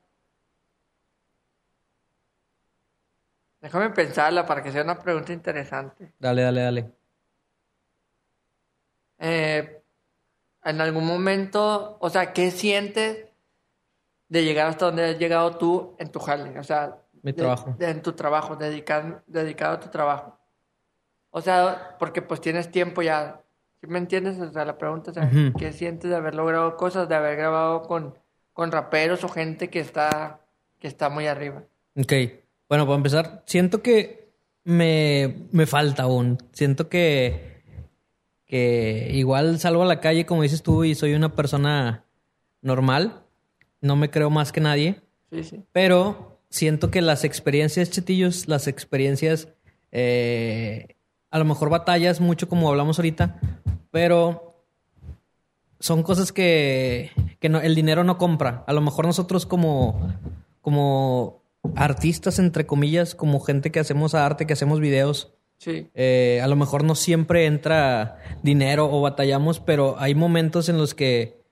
[3.67, 6.13] Déjame pensarla para que sea una pregunta interesante.
[6.21, 6.93] Dale, dale, dale.
[9.19, 9.83] Eh,
[10.65, 13.27] en algún momento, o sea, ¿qué sientes
[14.29, 16.57] de llegar hasta donde has llegado tú en tu jale?
[16.61, 17.75] O sea, Mi de- trabajo.
[17.77, 20.39] de- en tu trabajo, dedicar, dedicado a tu trabajo.
[21.31, 23.41] O sea, porque pues tienes tiempo ya.
[23.81, 24.39] ¿Sí me entiendes?
[24.39, 25.59] O sea, la pregunta es, Ujú.
[25.59, 28.17] ¿qué sientes de haber logrado cosas, de haber grabado con,
[28.53, 30.39] con raperos o gente que está,
[30.79, 31.65] que está muy arriba?
[31.97, 32.13] Ok.
[32.69, 34.33] Bueno, para empezar, siento que
[34.65, 36.39] me, me falta aún.
[36.53, 37.63] Siento que,
[38.45, 42.05] que igual salgo a la calle, como dices tú, y soy una persona
[42.63, 43.23] normal.
[43.81, 45.01] No me creo más que nadie.
[45.31, 45.65] Sí, sí.
[45.73, 49.49] Pero siento que las experiencias, chitillos, las experiencias,
[49.93, 50.97] eh,
[51.31, 53.41] a lo mejor batallas mucho como hablamos ahorita,
[53.91, 54.65] pero
[55.79, 58.65] son cosas que, que no- el dinero no compra.
[58.67, 60.13] A lo mejor nosotros como,
[60.63, 61.43] como
[61.75, 65.33] artistas, entre comillas, como gente que hacemos arte, que hacemos videos.
[65.59, 65.89] Sí.
[65.95, 70.95] Eh, a lo mejor no siempre entra dinero o batallamos, pero hay momentos en los
[70.95, 71.43] que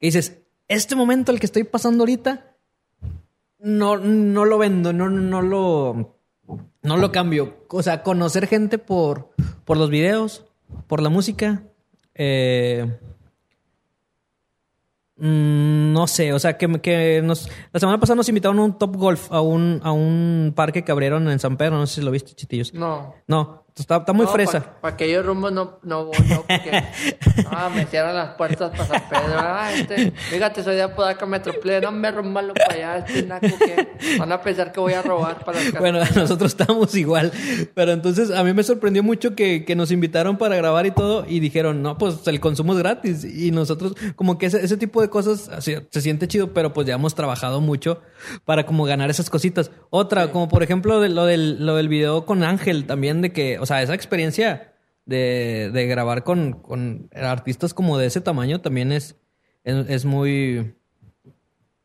[0.00, 2.56] dices, este momento el que estoy pasando ahorita,
[3.58, 6.18] no, no lo vendo, no, no lo,
[6.82, 7.64] no lo cambio.
[7.68, 9.30] O sea, conocer gente por,
[9.64, 10.44] por los videos,
[10.86, 11.62] por la música.
[12.14, 12.98] Eh,
[15.16, 18.96] no sé, o sea, que, que nos, la semana pasada nos invitaron a un Top
[18.96, 22.10] Golf, a un, a un parque que abrieron en San Pedro, no sé si lo
[22.10, 22.74] viste, chitillos.
[22.74, 23.14] No.
[23.26, 24.60] No, está, está muy No, fresa.
[24.60, 26.70] Para pa aquellos rumbos no, no no, porque
[27.50, 29.38] ah, me cierran las puertas para San Pedro.
[29.38, 34.18] Ah, este, fíjate, soy de Apodaca Metroplay, no me rombalo para allá, este naco que
[34.18, 35.80] van a pensar que voy a robar para acá.
[35.80, 37.32] Bueno, nosotros estábamos igual.
[37.74, 41.24] Pero entonces a mí me sorprendió mucho que, que nos invitaron para grabar y todo
[41.28, 43.24] y dijeron, no, pues el consumo es gratis.
[43.24, 46.86] Y nosotros, como que ese, ese tipo de cosas así, se siente chido, pero pues
[46.86, 48.00] ya hemos trabajado mucho
[48.44, 49.70] para como ganar esas cositas.
[49.90, 53.58] Otra, como por ejemplo de, lo, del, lo del video con Ángel también, de que,
[53.64, 54.74] o sea, esa experiencia
[55.06, 59.16] de, de grabar con, con artistas como de ese tamaño también es,
[59.64, 60.74] es, es muy,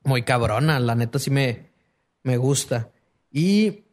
[0.03, 0.77] muy cabrona.
[0.81, 1.69] La neta sí me,
[2.21, 2.91] me gusta.
[3.31, 3.85] Y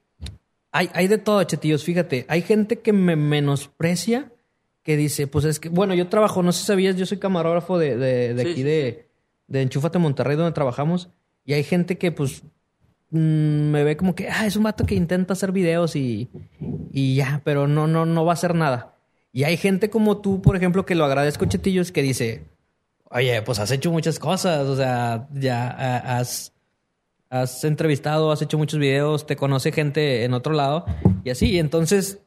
[0.73, 1.85] hay, hay de todo, chetillos.
[1.85, 4.33] Fíjate, hay gente que me menosprecia,
[4.83, 7.79] que dice, pues es que, bueno, yo trabajo, no sé si sabías, yo soy camarógrafo
[7.79, 9.09] de, de, de Sí, aquí sí, de,
[9.47, 11.09] de Enchúfate Monterrey, donde trabajamos.
[11.45, 12.43] Y hay gente que, pues,
[13.17, 16.31] me ve como que, ah, es un vato que intenta hacer videos y,
[16.93, 18.95] y ya, pero no, no, no va a hacer nada.
[19.33, 22.45] Y hay gente como tú, por ejemplo, que lo agradezco, chetillos, que dice,
[23.11, 25.69] oye, pues has hecho muchas cosas, o sea, ya
[26.19, 26.53] has,
[27.29, 30.87] has entrevistado, has hecho muchos videos, te conoce gente en otro lado
[31.25, 31.59] y así.
[31.59, 32.21] Entonces,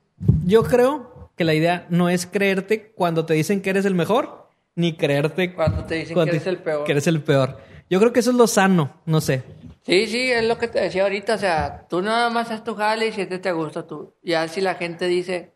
[0.46, 4.50] yo creo que la idea no es creerte cuando te dicen que eres el mejor,
[4.76, 6.84] ni creerte Cuando te dicen cuando que eres el peor.
[6.86, 7.60] que eres el peor.
[7.90, 9.44] Yo creo que eso es lo sano, no sé.
[9.84, 12.76] Sí, sí, es lo que te decía ahorita, o sea, tú nada más haz tu
[12.76, 14.14] jale y si este te gusta tú.
[14.22, 15.54] Ya si la gente dice,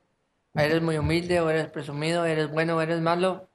[0.56, 3.50] eres muy humilde o eres presumido, eres bueno o eres malo,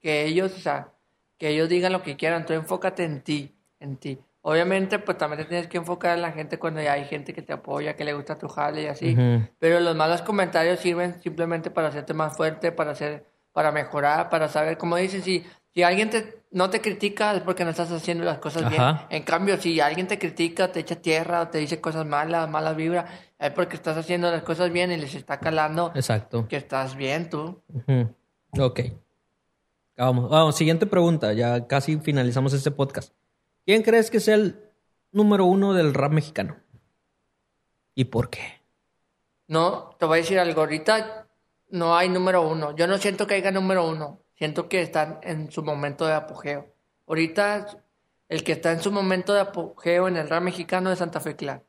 [0.00, 0.92] que ellos, o sea,
[1.38, 4.18] que ellos digan lo que quieran, tú enfócate en ti, en ti.
[4.46, 7.40] Obviamente, pues también te tienes que enfocar en la gente cuando ya hay gente que
[7.40, 9.14] te apoya, que le gusta tu jale y así.
[9.14, 9.48] Ujú.
[9.58, 14.48] Pero los malos comentarios sirven simplemente para hacerte más fuerte, para hacer, para mejorar, para
[14.48, 18.24] saber, como dices, si, si alguien te, no te critica es porque no estás haciendo
[18.24, 18.82] las cosas bien.
[19.10, 23.10] En cambio, si alguien te critica, te echa tierra, te dice cosas malas, malas vibras,
[23.38, 26.46] es porque estás haciendo las cosas bien y les está calando Exacto.
[26.46, 27.60] que estás bien tú.
[28.56, 28.80] Ok.
[29.96, 31.32] Vamos, vamos, siguiente pregunta.
[31.32, 33.12] Ya casi finalizamos este podcast.
[33.66, 34.60] ¿Quién crees que sea el
[35.10, 36.56] número uno del rap mexicano?
[37.96, 38.60] ¿Y por qué?
[39.48, 40.60] No, te voy a decir algo.
[40.60, 41.26] Ahorita
[41.70, 42.76] no hay número uno.
[42.76, 44.20] Yo no siento que haya número uno.
[44.36, 46.66] Siento que están en su momento de apogeo.
[47.06, 47.66] Ahorita
[48.28, 51.36] el que está en su momento de apogeo en el rap mexicano es Santa Fe
[51.36, 51.62] Clan.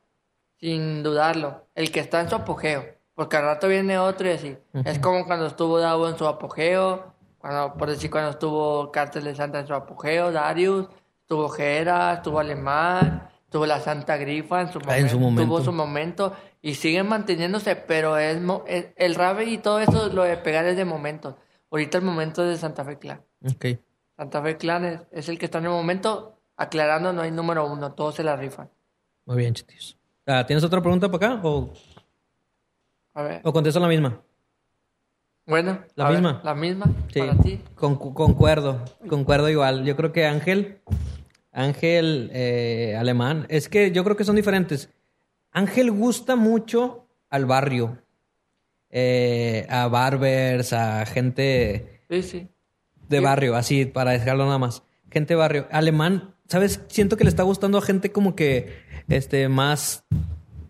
[0.58, 1.66] Sin dudarlo.
[1.74, 2.84] El que está en su apogeo.
[3.14, 4.58] Porque al rato viene otro y así.
[4.84, 7.14] Es como cuando estuvo Davo en su apogeo.
[7.38, 10.32] Cuando, por decir, cuando estuvo Cártel de Santa en su apogeo.
[10.32, 10.88] Darius.
[11.22, 12.14] Estuvo Jera.
[12.14, 13.28] Estuvo Alemán.
[13.44, 15.00] Estuvo la Santa Grifa en su momento.
[15.02, 15.42] en su momento.
[15.44, 18.38] Tuvo su momento y siguen manteniéndose, pero es-
[18.96, 21.36] el rap y todo eso, lo de pegar es de momentos.
[21.76, 23.20] Ahorita el momento es de Santa Fe Clan.
[23.46, 23.66] Ok.
[24.16, 27.70] Santa Fe Clan es, es el que está en el momento, aclarando, no hay número
[27.70, 28.70] uno, todos se la rifan.
[29.26, 29.94] Muy bien, chitis.
[30.24, 31.70] Ah, ¿Tienes otra pregunta para acá o,
[33.12, 34.22] A ver, o contesto la misma?
[35.46, 35.80] bueno.
[35.96, 36.40] La ver, misma.
[36.42, 37.60] la misma, Sí, para ti.
[37.74, 39.84] con- concuerdo, concuerdo igual.
[39.84, 40.80] Yo creo que Ángel,
[41.52, 44.88] Ángel eh, alemán, es que yo creo que son diferentes.
[45.52, 47.98] Ángel gusta mucho al barrio,
[48.90, 52.48] eh, a barbers, a gente Sí, sí.
[53.08, 54.82] de barrio, así para dejarlo nada más.
[55.10, 55.66] Gente de barrio.
[55.70, 56.80] Alemán, ¿sabes?
[56.88, 58.76] Siento que le está gustando a gente como que
[59.08, 60.04] este más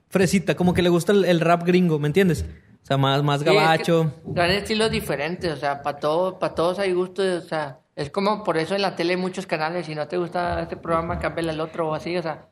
[0.08, 2.44] fresita, como que le gusta el, el rap gringo, ¿me entiendes?
[2.82, 4.12] O sea, más, más es que gabacho.
[4.24, 8.44] Dan estilos diferentes, o sea, para todos, para todos hay gustos, o sea, es como
[8.44, 11.50] por eso en la tele hay muchos canales, si no te gusta este programa, cámbiale
[11.50, 12.46] al otro o así, o sea,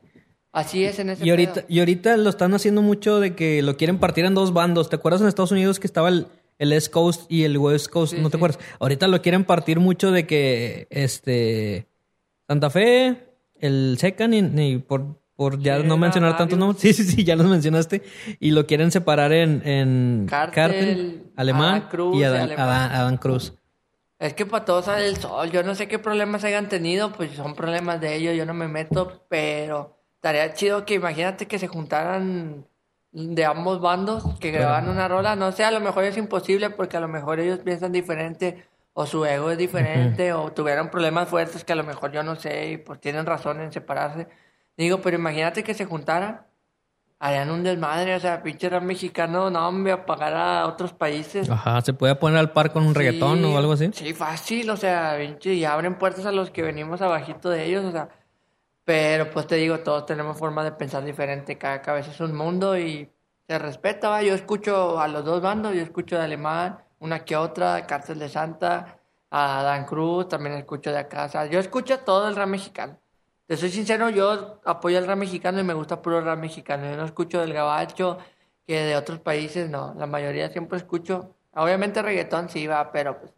[0.55, 1.65] así es en ese Y ahorita, pedo.
[1.69, 4.89] y ahorita lo están haciendo mucho de que lo quieren partir en dos bandos.
[4.89, 6.27] ¿Te acuerdas en Estados Unidos que estaba el,
[6.57, 8.13] el East Coast y el West Coast?
[8.13, 8.37] Sí, ¿No te sí.
[8.37, 8.59] acuerdas?
[8.79, 11.87] Ahorita lo quieren partir mucho de que este
[12.47, 13.15] Santa Fe,
[13.59, 16.81] el Secan y, y por, por ya no mencionar tantos nombres.
[16.81, 18.01] Sí, sí, sí, ya los mencionaste.
[18.39, 22.67] Y lo quieren separar en, en Cártel, Alemán Adán Cruz y y Adán, Alemán.
[22.69, 23.53] Adán- Adán Cruz.
[24.17, 25.51] Es que para todos sale el sol.
[25.51, 28.67] Yo no sé qué problemas hayan tenido, pues son problemas de ellos, yo no me
[28.69, 32.65] meto, pero estaría chido que imagínate que se juntaran
[33.11, 35.35] de ambos bandos, que grabaran una rola.
[35.35, 39.05] No sé, a lo mejor es imposible porque a lo mejor ellos piensan diferente o
[39.05, 42.71] su ego es diferente o tuvieron problemas fuertes que a lo mejor yo no sé
[42.71, 44.27] y pues tienen razón en separarse.
[44.75, 46.41] Digo, pero imagínate que se juntaran.
[47.19, 51.49] Harían un desmadre, o sea, pinche rap mexicano, no, hombre, a pagar a otros países.
[51.49, 53.89] Ajá, se puede poner al par con un reggaetón Sí, o algo así.
[53.93, 57.85] Sí, fácil, o sea, pinche, y abren puertas a los que venimos abajito de ellos,
[57.85, 58.09] o sea.
[58.85, 62.77] Pero pues te digo, todos tenemos forma de pensar diferente, cada cabeza es un mundo
[62.77, 63.11] y
[63.47, 64.21] se respeta, va.
[64.23, 68.29] Yo escucho a los dos bandos, yo escucho de Alemán, una que otra, Cárcel de
[68.29, 68.99] Santa,
[69.31, 72.99] a Dan Cruz, también escucho de acá, yo escucho todo el rap mexicano.
[73.47, 76.89] Te soy sincero, yo apoyo el rap mexicano y me gusta puro rap mexicano.
[76.89, 78.17] Yo no escucho del gabacho,
[78.65, 79.93] que de otros países, no.
[79.97, 81.35] La mayoría siempre escucho.
[81.53, 83.33] Obviamente reggaetón sí va, pero pues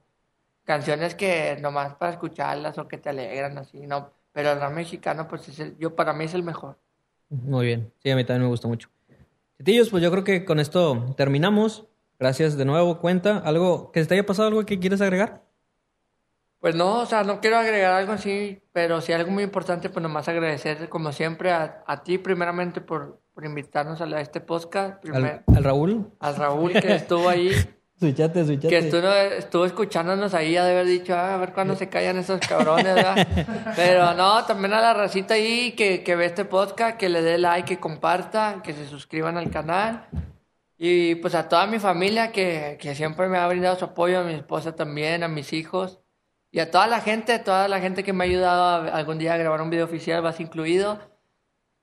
[0.63, 4.11] canciones que nomás para escucharlas o que te alegran así, no.
[4.37, 6.77] Pero el rap mexicano, pues es el- yo para mí es el mejor.
[7.29, 7.91] Muy bien.
[8.03, 8.87] Sí, a mí también me gusta mucho.
[9.57, 11.87] Chitillos, pues yo creo que con esto terminamos.
[12.19, 12.99] Gracias de nuevo.
[12.99, 15.41] Cuenta algo que se te haya pasado, algo que quieres agregar.
[16.59, 20.03] Pues no, o sea, no quiero agregar algo así, pero sí algo muy importante, pues
[20.03, 24.39] nomás agradecer como siempre a, a ti primeramente por, por invitarnos a, la- a este
[24.39, 26.11] podcast, primer- Al, al Raúl.
[26.19, 27.49] al Raúl que estuvo ahí.
[27.99, 28.67] Suichate, suichate.
[28.69, 32.17] Que estuvo, estuvo escuchándonos ahí, ha de haber dicho, "Ah, a ver cuándo se callan
[32.17, 33.15] esos cabrones, ¿verdad?
[33.75, 37.39] Pero no, también a la racita ahí que, que ve este podcast, que le dé
[37.39, 40.05] like, que comparta, que se suscriban al canal.
[40.77, 44.23] Y pues a toda mi familia que, que siempre me ha brindado su apoyo, a
[44.23, 45.99] mi esposa también, a mis hijos.
[46.51, 49.33] Y a toda la gente, toda la gente que me ha ayudado a- algún día
[49.33, 50.99] a grabar un video oficial, vas incluido.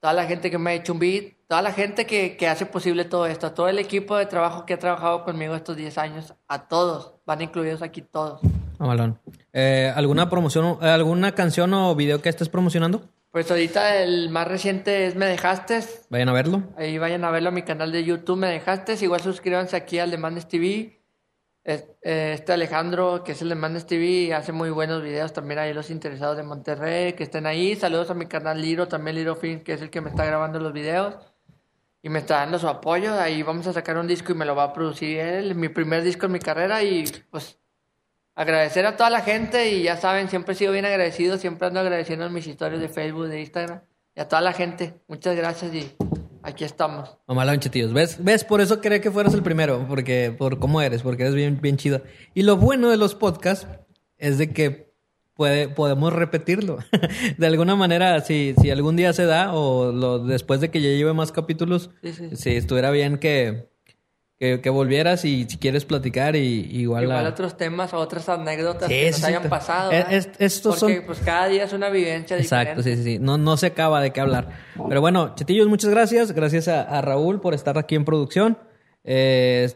[0.00, 2.66] Toda la gente que me ha hecho un beat, toda la gente que, que hace
[2.66, 6.34] posible todo esto, todo el equipo de trabajo que ha trabajado conmigo estos 10 años,
[6.48, 8.40] a todos, van incluidos aquí todos.
[8.78, 9.18] Amalón.
[9.52, 13.02] Eh, ¿Alguna promoción, eh, alguna canción o video que estés promocionando?
[13.30, 16.62] Pues ahorita el más reciente es Me Dejaste, Vayan a verlo.
[16.76, 20.10] ahí vayan a verlo a mi canal de YouTube Me Dejaste, igual suscríbanse aquí al
[20.10, 21.00] de Mandes TV.
[21.64, 25.72] Eh, Este Alejandro, que es el de Mandes TV, hace muy buenos videos también ahí
[25.74, 27.74] los interesados de Monterrey, que estén ahí.
[27.74, 30.60] Saludos a mi canal Liro, también Liro Film, que es el que me está grabando
[30.60, 31.16] los videos.
[32.04, 33.18] Y me está dando su apoyo.
[33.18, 35.54] Ahí vamos a sacar un disco y me lo va a producir él.
[35.54, 36.82] Mi primer disco en mi carrera.
[36.82, 37.58] Y pues
[38.34, 39.70] agradecer a toda la gente.
[39.70, 41.38] Y ya saben, siempre he sido bien agradecido.
[41.38, 43.80] Siempre ando agradeciendo en mis historias de Facebook, de Instagram.
[44.14, 45.00] Y a toda la gente.
[45.08, 45.96] Muchas gracias y
[46.42, 47.16] aquí estamos.
[47.26, 47.94] Mamalón, chitillos.
[47.94, 48.22] ¿Ves?
[48.22, 48.44] ¿Ves?
[48.44, 49.86] Por eso quería que fueras el primero.
[49.88, 52.02] Porque, por cómo eres, porque eres bien, bien chido.
[52.34, 53.66] Y lo bueno de los podcasts
[54.18, 54.83] es de que
[55.34, 56.78] puede, podemos repetirlo.
[57.38, 60.88] de alguna manera, si, si algún día se da, o lo, después de que ya
[60.88, 62.36] lleve más capítulos, Sí, sí.
[62.36, 63.68] si estuviera bien que,
[64.38, 68.28] que, que volvieras y si quieres platicar y igual, Igual a- otros temas o otras
[68.28, 69.92] anécdotas Sí, que nos hayan pasado.
[69.92, 72.96] estos Porque son- pues cada día es una vivencia Exacto, diferente.
[72.96, 73.18] sí, sí, sí.
[73.20, 74.48] No, no se acaba de qué hablar.
[74.88, 76.32] Pero bueno, Chetillos, muchas gracias.
[76.32, 78.58] Gracias a, a Raúl por estar aquí en producción.
[79.04, 79.70] Eh,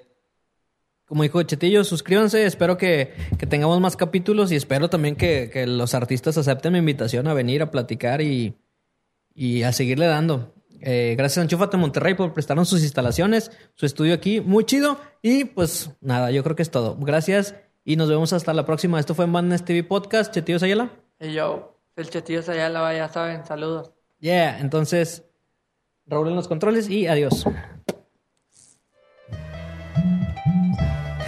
[1.09, 2.45] como dijo Chetillos, suscríbanse.
[2.45, 6.81] Espero que, que tengamos más capítulos y espero también que, que los artistas acepten mi
[6.81, 8.55] invitación a venir a platicar y,
[9.35, 10.55] y a seguirle dando.
[10.83, 15.01] Eh, gracias a Enchúfate Monterrey por prestarnos sus instalaciones, su estudio aquí, muy chido.
[15.23, 16.95] Y pues nada, yo creo que es todo.
[16.97, 17.55] Gracias
[17.85, 19.01] y nos vemos hasta la próxima.
[19.01, 20.33] Esto fue Madness TV Podcast.
[20.33, 20.91] Chetillos Ayala.
[21.19, 23.93] Y yo, el chetillo allá la ya saben, saludos.
[24.21, 25.25] Yeah, entonces
[26.05, 27.47] Raúl en los controles y adiós.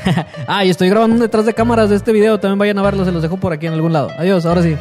[0.47, 2.39] ah, y estoy grabando detrás de cámaras de este video.
[2.39, 4.11] También vayan a verlo, se los dejo por aquí en algún lado.
[4.19, 4.77] Adiós, ahora sí.